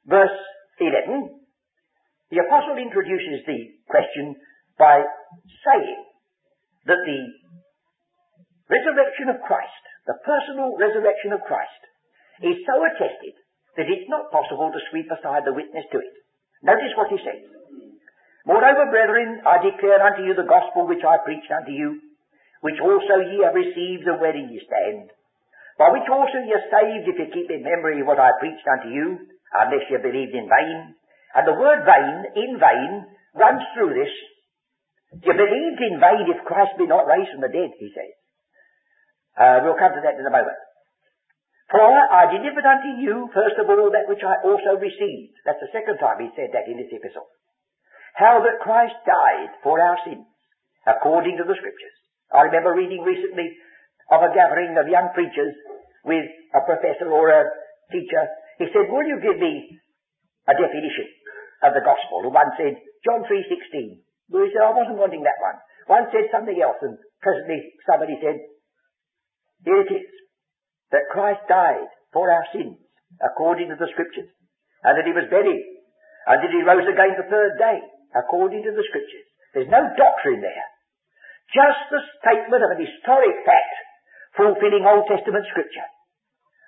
[0.08, 0.38] verse
[0.80, 1.30] 11,
[2.32, 4.36] the apostle introduces the question
[4.80, 5.04] by
[5.68, 6.02] saying
[6.88, 7.20] that the
[8.72, 11.82] resurrection of Christ, the personal resurrection of Christ,
[12.42, 13.36] is so attested
[13.76, 16.16] that it's not possible to sweep aside the witness to it.
[16.64, 17.44] Notice what he says.
[18.48, 22.02] Moreover, brethren, I declare unto you the gospel which I preached unto you,
[22.66, 25.14] which also ye have received and wherein ye stand,
[25.78, 28.90] by which also ye are saved if ye keep in memory what I preached unto
[28.90, 30.98] you, unless ye believed in vain.
[31.38, 32.92] And the word vain, in vain,
[33.38, 34.14] runs through this.
[35.22, 38.14] You believed in vain if Christ be not raised from the dead, he says.
[39.42, 40.62] Uh, we'll come to that in a moment.
[41.74, 45.40] For I delivered unto you, first of all, that which I also received.
[45.48, 47.26] That's the second time he said that in this epistle.
[48.14, 50.28] How that Christ died for our sins,
[50.86, 51.96] according to the Scriptures.
[52.30, 53.56] I remember reading recently
[54.12, 55.56] of a gathering of young preachers
[56.04, 57.48] with a professor or a
[57.90, 58.24] teacher.
[58.60, 59.80] He said, will you give me
[60.52, 61.08] a definition
[61.64, 62.28] of the gospel?
[62.28, 62.76] And one said,
[63.08, 64.04] John 3.16.
[64.28, 65.58] Well, he said, I wasn't wanting that one.
[65.88, 68.44] One said something else, and presently somebody said,
[69.66, 70.10] here it is
[70.92, 72.78] that Christ died for our sins
[73.22, 74.30] according to the scriptures
[74.84, 75.66] and that he was buried
[76.28, 77.80] and that he rose again the third day
[78.18, 79.28] according to the scriptures.
[79.54, 80.68] There's no doctrine there.
[81.52, 83.76] Just the statement of an historic fact
[84.36, 85.88] fulfilling Old Testament scripture.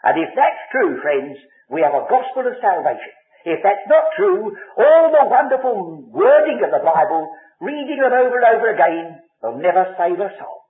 [0.04, 1.40] And if that's true, friends,
[1.72, 3.16] we have a gospel of salvation.
[3.48, 8.48] If that's not true, all the wonderful wording of the Bible, reading them over and
[8.52, 10.62] over again, will never save a soul.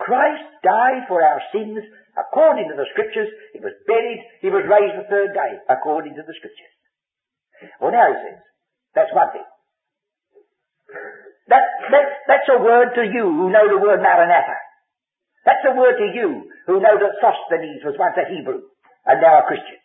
[0.00, 1.78] Christ died for our sins
[2.16, 3.28] according to the scriptures.
[3.52, 4.20] He was buried.
[4.40, 6.74] He was raised the third day according to the scriptures.
[7.78, 8.40] Well, now he says,
[8.96, 9.44] that's one thing.
[11.52, 14.58] That, that, that's a word to you who know the word Maranatha.
[15.44, 18.64] That's a word to you who know that Sosthenes was once a Hebrew
[19.06, 19.80] and now a Christian.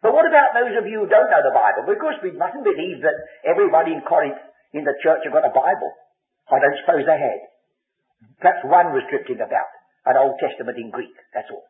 [0.00, 1.90] But what about those of you who don't know the Bible?
[1.90, 4.38] Because we mustn't believe that everybody in Corinth
[4.72, 5.92] in the church had got a Bible.
[6.48, 7.40] I don't suppose they had.
[8.40, 9.70] Perhaps one was drifting about,
[10.06, 11.66] an Old Testament in Greek, that's all.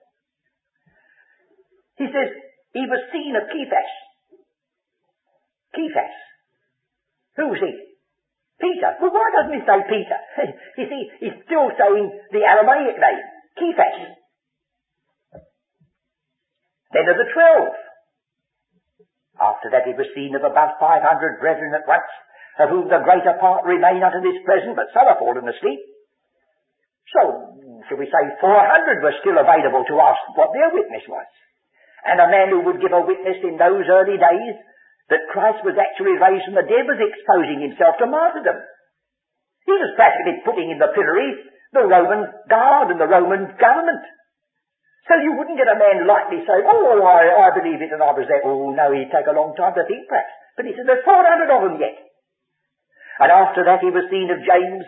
[1.96, 2.30] He says,
[2.72, 3.90] he was seen of Cephas.
[5.74, 6.14] Cephas.
[7.37, 7.72] Who's he?
[8.58, 8.90] Peter.
[9.00, 10.20] Well, why doesn't he say Peter?
[10.78, 13.24] you see, he's still saying the Aramaic name,
[13.58, 14.18] Cephas.
[16.92, 17.74] Then of the twelve.
[19.38, 22.11] After that he was seen of about five hundred brethren at once,
[22.58, 25.78] of whom the greater part remain unto this present, but some are fallen asleep.
[27.16, 27.23] So,
[27.57, 31.29] mm, shall we say 400 were still available to ask what their witness was.
[32.05, 34.57] And a man who would give a witness in those early days
[35.09, 38.61] that Christ was actually raised from the dead was exposing himself to martyrdom.
[39.64, 41.33] He was practically putting in the pillory
[41.73, 44.05] the Roman guard and the Roman government.
[45.09, 48.12] So you wouldn't get a man lightly saying, oh, I, I believe it and I
[48.12, 48.44] was there.
[48.44, 50.33] Oh, no, he'd take a long time to think perhaps.
[50.57, 51.97] But he said, there's 400 of them yet.
[53.21, 54.85] And after that he was seen of James,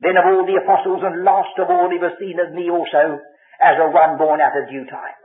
[0.00, 3.18] then of all the apostles, and last of all he was seen of me also,
[3.58, 5.18] as a one born out of due time.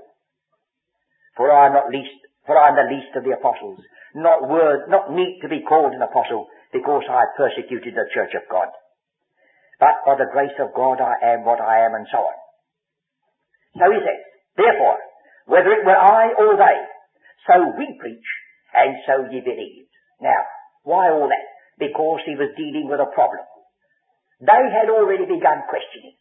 [1.38, 3.81] For I am not least, for I am the least of the apostles,
[4.17, 8.49] not word, not meet to be called an apostle, because I persecuted the church of
[8.49, 8.69] God.
[9.79, 12.38] But by the grace of God I am what I am, and so on.
[13.77, 14.21] So he says,
[14.57, 14.97] therefore,
[15.45, 16.77] whether it were I or they,
[17.45, 18.29] so we preach,
[18.73, 19.89] and so ye believed.
[20.21, 20.41] Now,
[20.83, 21.47] why all that?
[21.77, 23.45] Because he was dealing with a problem.
[24.43, 26.19] They had already begun questioning.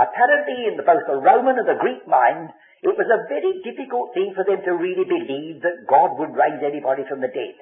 [0.00, 2.48] Apparently in both the Roman and the Greek mind,
[2.80, 6.62] it was a very difficult thing for them to really believe that God would raise
[6.64, 7.56] anybody from the dead.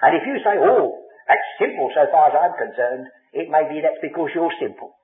[0.00, 3.82] And if you say, oh, that's simple so far as I'm concerned, it may be
[3.82, 4.94] that's because you're simple.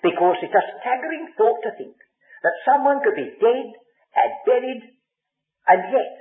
[0.00, 1.98] Because it's a staggering thought to think
[2.46, 3.66] that someone could be dead
[4.16, 4.82] and buried
[5.68, 6.12] and yet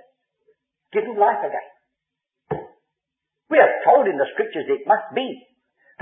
[0.91, 1.69] given life again.
[3.47, 5.27] We are told in the scriptures it must be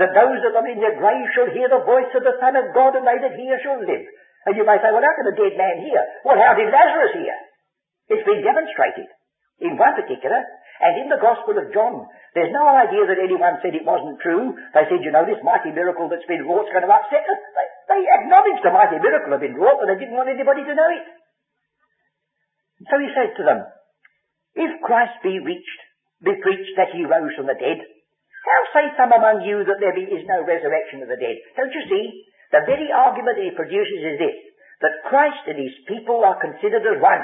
[0.00, 2.72] that those that are in their grave shall hear the voice of the Son of
[2.72, 4.04] God, and they that hear shall live.
[4.48, 6.00] And you may say, well, how can a dead man hear?
[6.24, 7.36] Well, how did Lazarus hear?
[8.08, 9.12] It's been demonstrated
[9.60, 10.40] in one particular,
[10.80, 14.56] and in the Gospel of John, there's no idea that anyone said it wasn't true.
[14.72, 17.40] They said, you know, this mighty miracle that's been wrought is going to upset us.
[17.52, 20.72] They, they acknowledged the mighty miracle had been wrought, but they didn't want anybody to
[20.72, 21.04] know it.
[22.88, 23.60] So he said to them,
[24.56, 25.80] if Christ be reached,
[26.24, 27.84] be preached that he rose from the dead,
[28.74, 31.38] say some among you that there be, is no resurrection of the dead?
[31.56, 32.04] Don't you see?
[32.50, 34.38] The very argument he produces is this,
[34.82, 37.22] that Christ and his people are considered as one.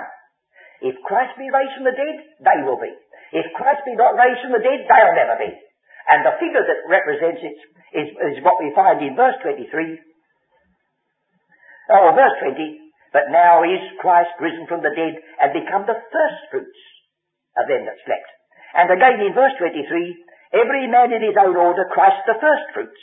[0.82, 2.16] If Christ be raised from the dead,
[2.46, 2.92] they will be.
[3.34, 5.50] If Christ be not raised from the dead, they'll never be.
[6.06, 7.58] And the figure that represents it
[7.96, 9.66] is, is what we find in verse 23.
[11.90, 12.86] Oh, verse 20.
[13.10, 16.82] But now is Christ risen from the dead and become the first fruits
[17.56, 18.30] of them that slept.
[18.76, 19.82] And again in verse 23,
[20.52, 23.02] every man in his own order, Christ the first fruits.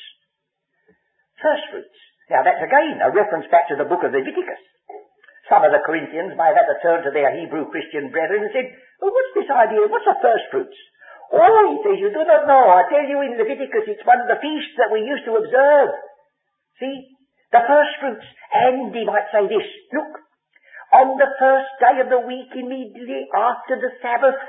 [1.41, 1.97] First fruits.
[2.31, 4.63] Now that's again a reference back to the book of Leviticus.
[5.51, 8.53] Some of the Corinthians may have had to turn to their Hebrew Christian brethren and
[8.55, 8.71] said,
[9.03, 9.83] well, what's this idea?
[9.91, 10.77] What's the first fruits?
[11.35, 12.63] Oh, he says, you do not know.
[12.71, 15.91] I tell you in Leviticus, it's one of the feasts that we used to observe.
[16.79, 16.95] See?
[17.51, 18.27] The first fruits.
[18.55, 20.13] And he might say this, look,
[20.95, 24.39] on the first day of the week, immediately after the Sabbath,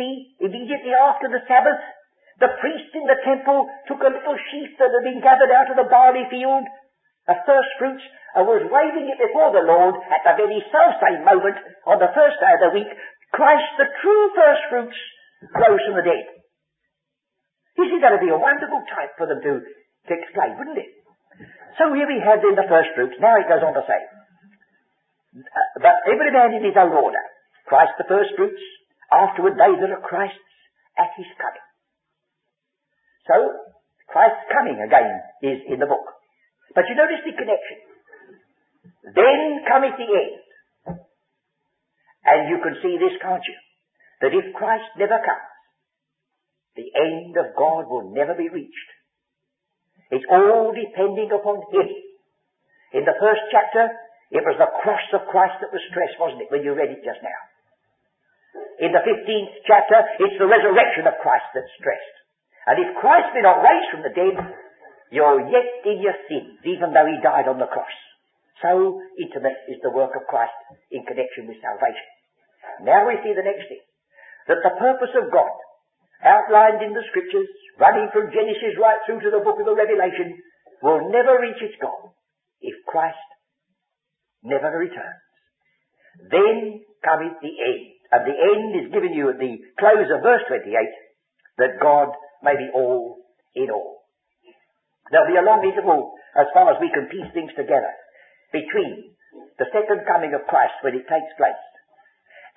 [0.00, 1.76] see, immediately after the Sabbath,
[2.40, 5.76] the priest in the temple took a little sheaf that had been gathered out of
[5.76, 6.64] the barley field,
[7.28, 8.00] a first fruits,
[8.32, 12.08] and was waving it before the Lord at the very self same moment on the
[12.16, 12.88] first day of the week.
[13.36, 14.98] Christ, the true first fruits,
[15.52, 16.26] rose from the dead.
[17.76, 20.90] You see, that would be a wonderful type for them to, to explain, wouldn't it?
[21.76, 23.20] So here we have then the first fruits.
[23.20, 24.00] Now it goes on to say,
[25.78, 27.22] but every man in his own order.
[27.68, 28.60] Christ the first fruits,
[29.12, 30.38] afterward they that are Christ's
[30.98, 31.66] at his coming.
[33.26, 33.36] So,
[34.08, 35.10] Christ's coming again
[35.42, 36.06] is in the book.
[36.74, 37.78] But you notice the connection.
[39.14, 40.38] Then cometh the end.
[42.24, 43.58] And you can see this, can't you?
[44.20, 45.50] that if Christ never comes,
[46.76, 48.90] the end of God will never be reached.
[50.12, 51.88] It's all depending upon Him.
[52.92, 53.88] In the first chapter,
[54.30, 57.02] it was the cross of Christ that was stressed, wasn't it, when you read it
[57.02, 57.40] just now?
[58.80, 62.16] In the 15th chapter, it's the resurrection of Christ that's stressed.
[62.64, 64.36] And if Christ be not raised from the dead,
[65.12, 67.92] you're yet in your sins, even though He died on the cross.
[68.64, 70.56] So intimate is the work of Christ
[70.88, 72.08] in connection with salvation.
[72.84, 73.84] Now we see the next thing
[74.48, 75.52] that the purpose of God,
[76.24, 80.40] outlined in the scriptures, running from Genesis right through to the book of the Revelation,
[80.80, 82.16] will never reach its goal
[82.64, 83.20] if Christ
[84.40, 85.20] never returns.
[86.32, 87.99] Then cometh the end.
[88.10, 90.66] And the end is given you at the close of verse 28,
[91.62, 92.10] that God
[92.42, 93.22] may be all
[93.54, 94.02] in all.
[95.10, 97.90] There'll be a long interval as far as we can piece things together
[98.54, 99.14] between
[99.58, 101.64] the second coming of Christ when it takes place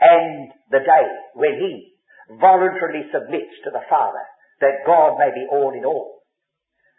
[0.02, 1.06] and the day
[1.38, 1.94] when he
[2.40, 4.22] voluntarily submits to the Father
[4.62, 6.24] that God may be all in all.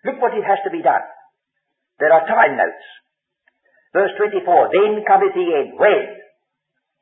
[0.04, 1.02] Look what it has to be done.
[1.98, 2.86] There are time notes.
[3.94, 5.78] Verse 24, then cometh the end.
[5.78, 6.23] When?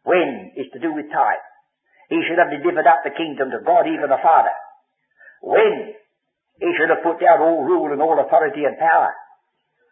[0.05, 1.42] When is to do with time.
[2.11, 4.53] He should have delivered up the kingdom to God, even the Father.
[5.40, 5.94] When?
[6.61, 9.14] He should have put down all rule and all authority and power.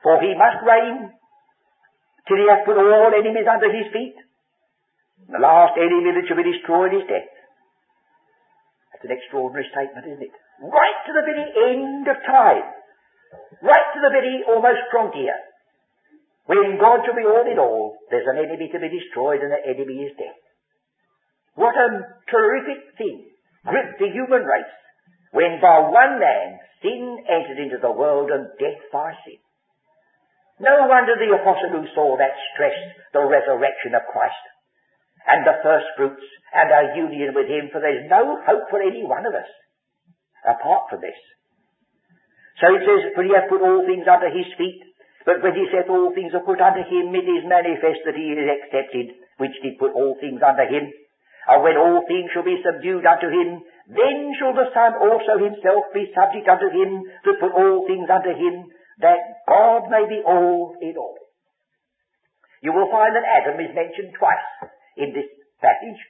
[0.02, 1.10] For he must reign
[2.28, 4.16] till he has put all enemies under his feet.
[5.28, 7.30] The last enemy that shall be destroyed is death.
[8.92, 10.34] That's an extraordinary statement, isn't it?
[10.60, 12.66] Right to the very end of time.
[13.64, 15.36] Right to the very almost frontier.
[16.46, 19.62] When God shall be all in all, there's an enemy to be destroyed and the
[19.64, 20.40] enemy is death.
[21.54, 21.88] What a
[22.30, 23.28] terrific thing
[23.66, 24.76] gripped the human race
[25.32, 29.38] when by one man sin entered into the world and death by sin.
[30.60, 34.44] No wonder the apostle who saw that stressed the resurrection of Christ
[35.24, 39.04] and the first fruits and our union with Him, for there's no hope for any
[39.04, 39.48] one of us
[40.44, 41.16] apart from this.
[42.60, 44.80] So it says, For He hath put all things under His feet,
[45.26, 48.32] but when He saith all things are put under Him, it is manifest that He
[48.32, 50.88] is accepted, which did put all things under Him.
[51.48, 55.92] And when all things shall be subdued unto Him, then shall the Son also Himself
[55.92, 58.70] be subject unto Him that put all things under Him,
[59.04, 61.20] that God may be all in all.
[62.60, 65.28] You will find that Adam is mentioned twice in this
[65.60, 66.00] passage.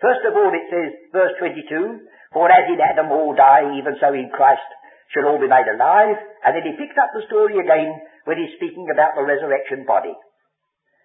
[0.00, 4.12] First of all, it says, verse 22, For as in Adam all die, even so
[4.12, 4.64] in Christ
[5.12, 6.16] shall all be made alive.
[6.44, 10.12] And then he picks up the story again when he's speaking about the resurrection body.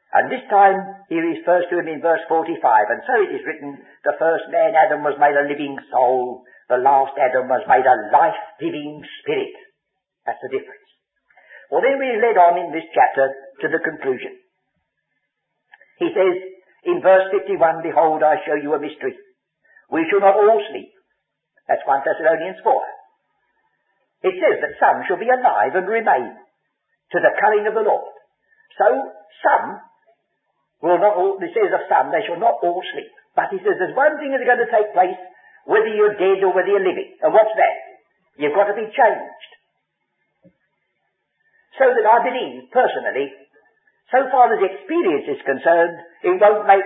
[0.09, 2.57] And this time he refers to him in verse 45.
[2.57, 6.41] And so it is written, the first man Adam was made a living soul.
[6.65, 9.53] The last Adam was made a life-giving spirit.
[10.25, 10.89] That's the difference.
[11.69, 13.29] Well then we led on in this chapter
[13.61, 14.33] to the conclusion.
[16.01, 16.35] He says,
[16.89, 19.13] in verse 51, behold, I show you a mystery.
[19.91, 20.89] We shall not all sleep.
[21.67, 22.71] That's 1 Thessalonians 4.
[24.25, 26.33] It says that some shall be alive and remain
[27.13, 28.13] to the coming of the Lord.
[28.77, 28.87] So
[29.41, 29.81] some
[30.81, 33.11] will not all, it says of some, they shall not all sleep.
[33.35, 35.19] But he says there's one thing that's going to take place,
[35.67, 37.15] whether you're dead or whether you're living.
[37.21, 37.75] And what's that?
[38.39, 39.51] You've got to be changed.
[41.79, 43.31] So that I believe, personally,
[44.11, 46.83] so far as experience is concerned, it won't make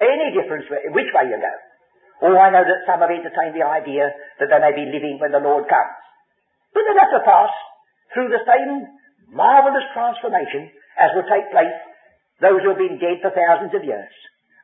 [0.00, 1.54] any difference which way you go.
[2.22, 4.08] Oh, I know that some have entertained the idea
[4.38, 5.98] that they may be living when the Lord comes.
[6.70, 7.52] But they'll have to pass
[8.14, 8.86] through the same
[9.32, 10.68] marvelous transformation
[11.00, 11.74] as will take place
[12.44, 14.12] those who have been dead for thousands of years.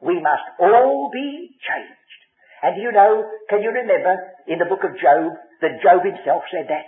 [0.05, 2.21] We must all be changed.
[2.63, 4.15] And you know, can you remember
[4.47, 6.87] in the book of Job that Job himself said that?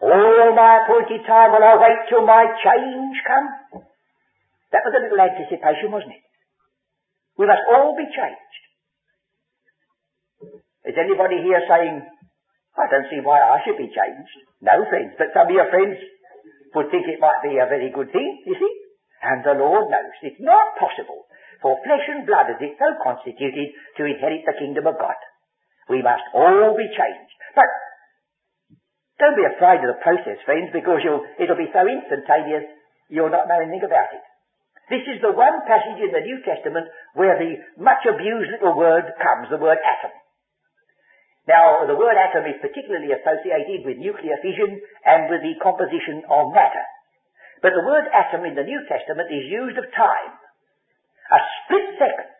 [0.00, 3.82] All my appointed time will I wait till my change come.
[4.70, 6.24] That was a little anticipation, wasn't it?
[7.36, 8.54] We must all be changed.
[10.86, 12.06] Is anybody here saying,
[12.78, 14.34] I don't see why I should be changed?
[14.62, 15.98] No, friends, but some of your friends
[16.74, 18.74] would think it might be a very good thing, you see?
[19.22, 21.26] And the Lord knows it's not possible
[21.62, 25.18] for flesh and blood as it's so constituted to inherit the kingdom of God.
[25.90, 27.34] We must all be changed.
[27.56, 27.66] But
[29.18, 32.70] don't be afraid of the process, friends, because it'll be so instantaneous
[33.10, 34.22] you'll not know anything about it.
[34.88, 39.04] This is the one passage in the New Testament where the much abused little word
[39.20, 40.12] comes, the word atom.
[41.48, 46.52] Now, the word atom is particularly associated with nuclear fission and with the composition of
[46.52, 46.84] matter.
[47.64, 50.36] But the word atom in the New Testament is used of time.
[51.32, 52.36] A split second.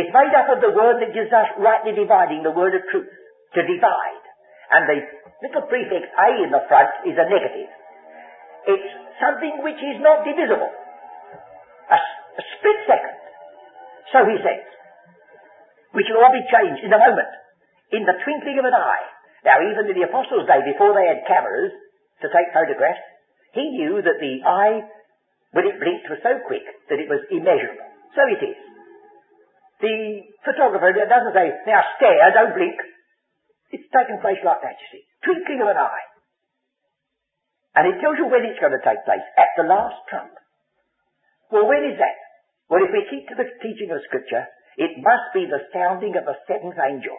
[0.00, 3.12] It's made up of the word that gives us rightly dividing the word of truth.
[3.52, 4.24] To divide.
[4.72, 4.98] And the
[5.44, 7.68] little prefix A in the front is a negative.
[8.64, 8.90] It's
[9.20, 10.72] something which is not divisible.
[11.90, 13.18] A, a split second.
[14.14, 14.62] So he says
[15.94, 17.32] we shall all be changed in a moment,
[17.90, 19.06] in the twinkling of an eye.
[19.42, 21.72] Now, even in the Apostles' day, before they had cameras
[22.22, 23.02] to take photographs,
[23.56, 24.84] he knew that the eye,
[25.56, 26.62] when it blinked, was so quick
[26.92, 27.88] that it was immeasurable.
[28.14, 28.58] So it is.
[29.80, 29.96] The
[30.44, 32.76] photographer doesn't say, now stare, don't blink.
[33.72, 35.04] It's taken place like that, you see.
[35.24, 36.06] Twinkling of an eye.
[37.80, 40.34] And it tells you when it's going to take place, at the last trump.
[41.48, 42.18] Well, when is that?
[42.68, 44.46] Well, if we keep to the teaching of Scripture,
[44.80, 47.12] it must be the sounding of the seventh angel.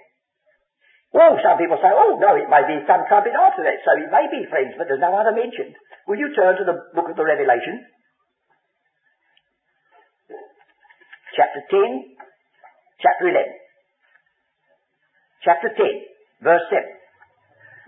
[1.14, 3.86] Well, some people say, oh no, it may be some trumpet after that.
[3.86, 5.78] So it may be, friends, but there's no other mentioned.
[6.10, 7.86] Will you turn to the book of the Revelation?
[11.38, 12.18] Chapter 10,
[13.00, 13.46] chapter 11.
[15.46, 15.86] Chapter 10,
[16.42, 16.82] verse 7.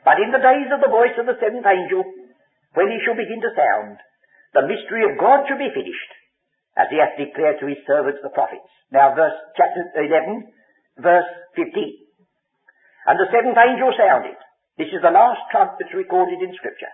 [0.06, 2.04] But in the days of the voice of the seventh angel,
[2.76, 3.98] when he shall begin to sound,
[4.54, 6.12] the mystery of God shall be finished,
[6.78, 8.66] as he hath declared to his servants the prophets.
[8.90, 10.50] Now verse, chapter 11,
[11.02, 11.70] verse 15.
[13.06, 14.38] And the seventh angel sounded.
[14.78, 16.90] This is the last trump that's recorded in scripture.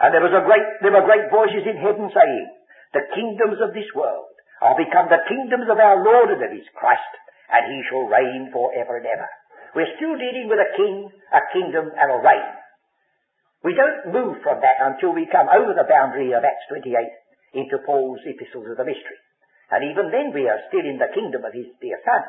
[0.00, 2.48] And there was a great, there were great voices in heaven saying,
[2.94, 4.30] the kingdoms of this world
[4.62, 7.12] are become the kingdoms of our Lord and of his Christ,
[7.50, 9.28] and he shall reign for ever and ever.
[9.74, 12.50] We're still dealing with a king, a kingdom, and a reign.
[13.66, 16.94] We don't move from that until we come over the boundary of Acts 28
[17.54, 19.18] into Paul's epistles of the mystery.
[19.70, 22.22] And even then we are still in the kingdom of his dear son.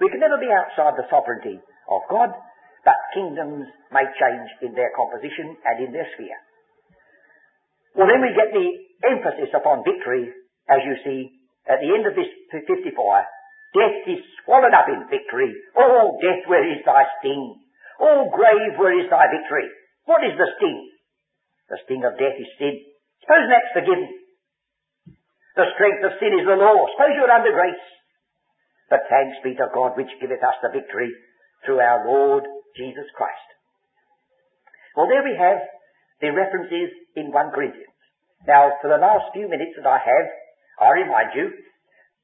[0.00, 1.58] We can never be outside the sovereignty
[1.90, 2.30] of God,
[2.86, 6.38] but kingdoms may change in their composition and in their sphere.
[7.98, 8.68] Well, then we get the
[9.10, 10.30] emphasis upon victory,
[10.70, 11.20] as you see
[11.66, 12.94] at the end of this 54.
[13.76, 15.52] Death is swallowed up in victory.
[15.76, 17.58] Oh, death, where is thy sting?
[18.00, 19.68] Oh, grave, where is thy victory?
[20.06, 20.88] What is the sting?
[21.68, 22.80] The sting of death is sin.
[23.20, 24.08] Suppose that's forgiven.
[25.58, 26.86] The strength of sin is the law.
[26.94, 27.86] Suppose you're under grace.
[28.86, 31.10] But thanks be to God which giveth us the victory
[31.66, 32.46] through our Lord
[32.78, 33.48] Jesus Christ.
[34.94, 35.58] Well, there we have
[36.22, 37.90] the references in 1 Corinthians.
[38.46, 40.26] Now, for the last few minutes that I have,
[40.78, 41.50] I remind you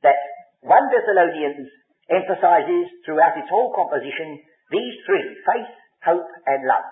[0.07, 0.19] that
[0.63, 1.67] 1 Thessalonians
[2.07, 4.39] emphasizes throughout its whole composition
[4.71, 5.75] these three, faith,
[6.07, 6.87] hope, and love.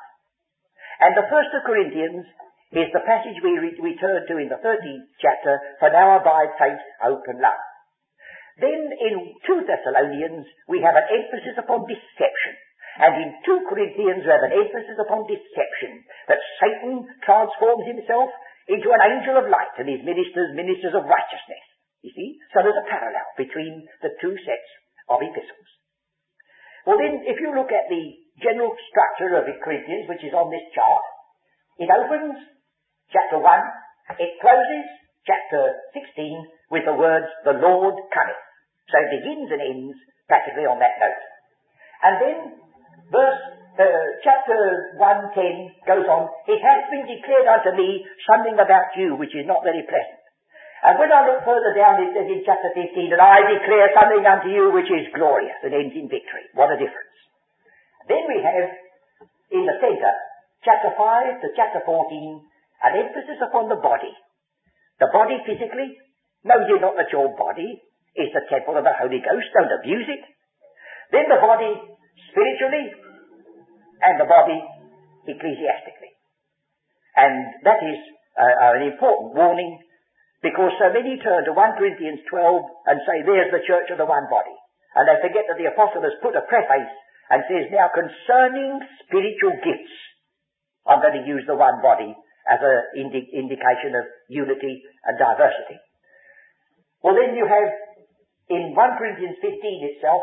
[1.07, 2.27] And the first of Corinthians
[2.73, 6.81] is the passage we re- return to in the 13th chapter, for now abide faith,
[7.05, 7.61] hope and love.
[8.57, 12.53] Then in 2 Thessalonians, we have an emphasis upon deception.
[13.01, 18.29] And in 2 Corinthians, we have an emphasis upon deception, that Satan transforms himself
[18.69, 21.65] into an angel of light and his ministers, ministers of righteousness.
[22.05, 22.29] You see?
[22.53, 24.71] So there's a parallel between the two sets
[25.09, 25.69] of epistles.
[26.85, 28.05] Well then, if you look at the
[28.43, 31.05] general structure of Corinthians, which is on this chart,
[31.79, 32.52] it opens
[33.13, 33.45] chapter 1.
[34.19, 34.85] It closes
[35.29, 35.63] chapter
[35.95, 38.43] 16 with the words, the Lord cometh.
[38.91, 39.97] So it begins and ends
[40.27, 41.23] practically on that note.
[42.03, 42.39] And then
[43.13, 43.43] verse,
[43.79, 44.59] uh, chapter
[44.99, 49.63] 110 goes on, it has been declared unto me something about you which is not
[49.63, 50.21] very pleasant.
[50.83, 54.27] And when I look further down, it says in chapter 15 that I declare something
[54.27, 56.51] unto you which is glorious and ends in victory.
[56.59, 57.17] What a difference.
[58.11, 58.67] Then we have,
[59.55, 60.15] in the center,
[60.67, 62.43] chapter 5 to chapter 14,
[62.83, 64.11] an emphasis upon the body.
[64.99, 65.99] The body physically,
[66.45, 67.81] know you not that your body
[68.19, 70.23] is the temple of the Holy Ghost, don't abuse it.
[71.11, 71.73] Then the body
[72.31, 72.93] spiritually,
[74.03, 74.59] and the body
[75.29, 76.13] ecclesiastically.
[77.15, 77.99] And that is
[78.35, 79.79] uh, an important warning
[80.43, 84.11] Because so many turn to 1 Corinthians 12 and say, there's the church of the
[84.11, 84.53] one body.
[84.99, 86.91] And they forget that the apostle has put a preface
[87.31, 89.95] and says, now concerning spiritual gifts,
[90.83, 92.11] I'm going to use the one body
[92.53, 95.81] as an indi- indication of unity and diversity.
[97.01, 97.69] Well then you have
[98.53, 100.23] in 1 Corinthians 15 itself,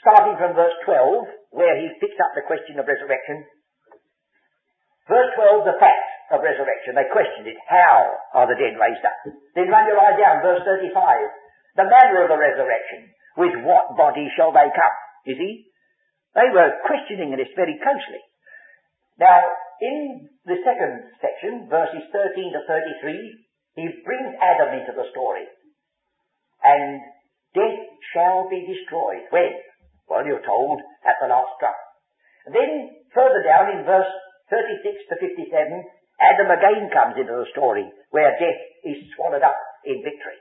[0.00, 3.44] starting from verse 12, where he picks up the question of resurrection.
[5.04, 6.98] Verse 12, the fact of resurrection.
[6.98, 7.58] They questioned it.
[7.68, 9.14] How are the dead raised up?
[9.54, 10.90] Then run your eye down, verse 35.
[11.78, 13.06] The manner of the resurrection.
[13.36, 14.96] With what body shall they come?
[15.28, 15.52] You see?
[16.34, 18.22] They were questioning this very closely.
[19.20, 19.38] Now,
[19.82, 23.46] in the second section, verses 13 to 33,
[23.76, 25.44] he brings Adam into the story.
[26.64, 27.00] And
[27.52, 27.80] death
[28.14, 29.28] shall be destroyed.
[29.28, 29.52] When?
[30.08, 31.76] Well, you're told at the last trump.
[32.48, 34.08] Then, further down in verse
[34.48, 35.50] 36 to 57,
[36.22, 40.40] Adam again comes into the story where death is swallowed up in victory.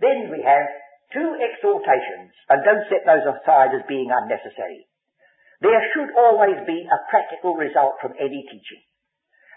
[0.00, 0.66] Then we have
[1.14, 4.87] two exhortations, and don't set those aside as being unnecessary.
[5.60, 8.82] There should always be a practical result from any teaching.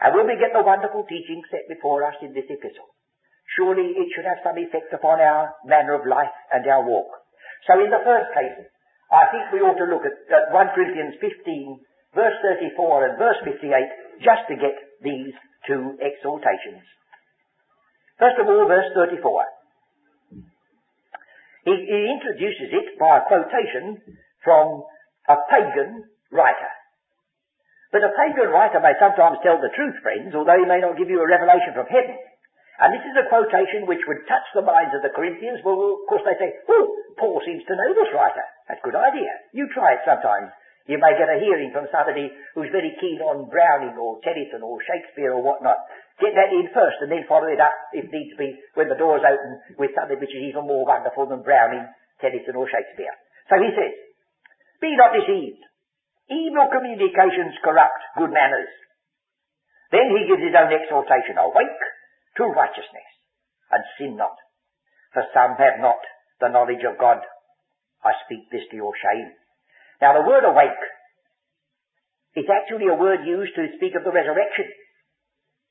[0.01, 2.89] And when we get the wonderful teaching set before us in this epistle,
[3.53, 7.21] surely it should have some effect upon our manner of life and our walk.
[7.69, 8.65] So in the first case,
[9.13, 13.37] I think we ought to look at, at 1 Corinthians 15, verse 34 and verse
[13.45, 14.73] 58, just to get
[15.05, 15.37] these
[15.69, 16.81] two exhortations.
[18.17, 19.21] First of all, verse 34.
[21.65, 24.01] He, he introduces it by a quotation
[24.41, 24.81] from
[25.29, 26.71] a pagan writer.
[27.91, 31.11] But a pagan writer may sometimes tell the truth, friends, although he may not give
[31.11, 32.15] you a revelation from heaven.
[32.81, 35.61] And this is a quotation which would touch the minds of the Corinthians.
[35.61, 36.85] Well, of course they say, oh,
[37.19, 38.41] Paul seems to know this writer.
[38.65, 39.29] That's a good idea.
[39.53, 40.49] You try it sometimes.
[40.89, 44.81] You may get a hearing from somebody who's very keen on Browning or Tennyson or
[44.81, 45.77] Shakespeare or whatnot.
[46.17, 49.21] Get that in first and then follow it up, if needs be, when the door's
[49.21, 51.85] open with something which is even more wonderful than Browning,
[52.17, 53.13] Tennyson or Shakespeare.
[53.45, 53.93] So he says,
[54.81, 55.61] Be not deceived.
[56.27, 58.71] Evil communications corrupt good manners.
[59.91, 61.81] Then he gives his own exhortation, Awake
[62.37, 63.09] to righteousness
[63.71, 64.35] and sin not.
[65.13, 65.99] For some have not
[66.39, 67.19] the knowledge of God.
[68.01, 69.29] I speak this to your shame.
[70.01, 70.81] Now the word awake
[72.33, 74.65] is actually a word used to speak of the resurrection.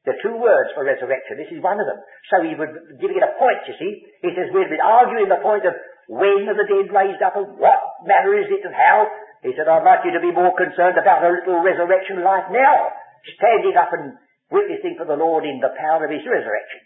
[0.05, 1.37] The two words for resurrection.
[1.37, 2.01] This is one of them.
[2.33, 3.93] So he would give it a point, you see.
[4.25, 5.77] He says we've been arguing the point of
[6.11, 9.07] when are the dead raised up and what manner is it of how.
[9.47, 12.91] He said, I'd like you to be more concerned about a little resurrection life now.
[13.39, 14.19] Standing up and
[14.51, 16.83] witnessing for the Lord in the power of his resurrection.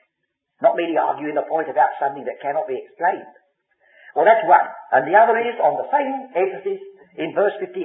[0.61, 3.33] Not merely arguing the point about something that cannot be explained.
[4.13, 4.69] Well, that's one.
[4.93, 6.85] And the other is on the same emphasis
[7.17, 7.81] in verse 58.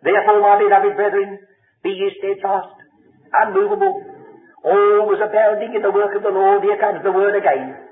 [0.00, 1.44] Therefore, my beloved brethren,
[1.84, 2.72] be ye steadfast,
[3.36, 4.00] unmovable,
[4.64, 6.64] always abounding in the work of the Lord.
[6.64, 7.89] Here comes the word again.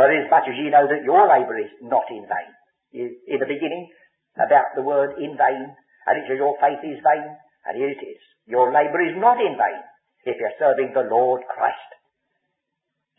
[0.00, 2.50] For as much as you know that your labour is not in vain.
[2.96, 3.84] In the beginning,
[4.32, 5.76] about the word in vain,
[6.08, 7.28] and it says your faith is vain,
[7.68, 8.22] and here it is.
[8.48, 9.80] Your labour is not in vain
[10.24, 11.90] if you're serving the Lord Christ.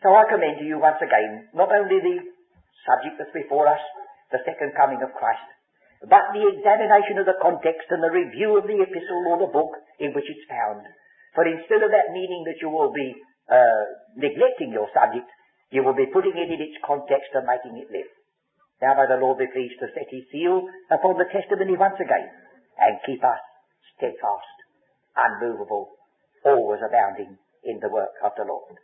[0.02, 2.18] So I commend to you once again not only the
[2.90, 3.84] subject that's before us,
[4.34, 5.46] the second coming of Christ,
[6.10, 9.78] but the examination of the context and the review of the epistle or the book
[10.02, 10.82] in which it's found.
[11.38, 13.14] For instead of that meaning that you will be
[13.54, 13.86] uh,
[14.18, 15.30] neglecting your subject,
[15.72, 18.11] you will be putting it in its context and making it live.
[18.84, 22.28] Now may the Lord be pleased to set his seal upon the testimony once again
[22.80, 23.39] and keep us
[23.95, 24.57] steadfast,
[25.15, 25.95] unmovable,
[26.43, 28.76] always abounding in the work of the Lord.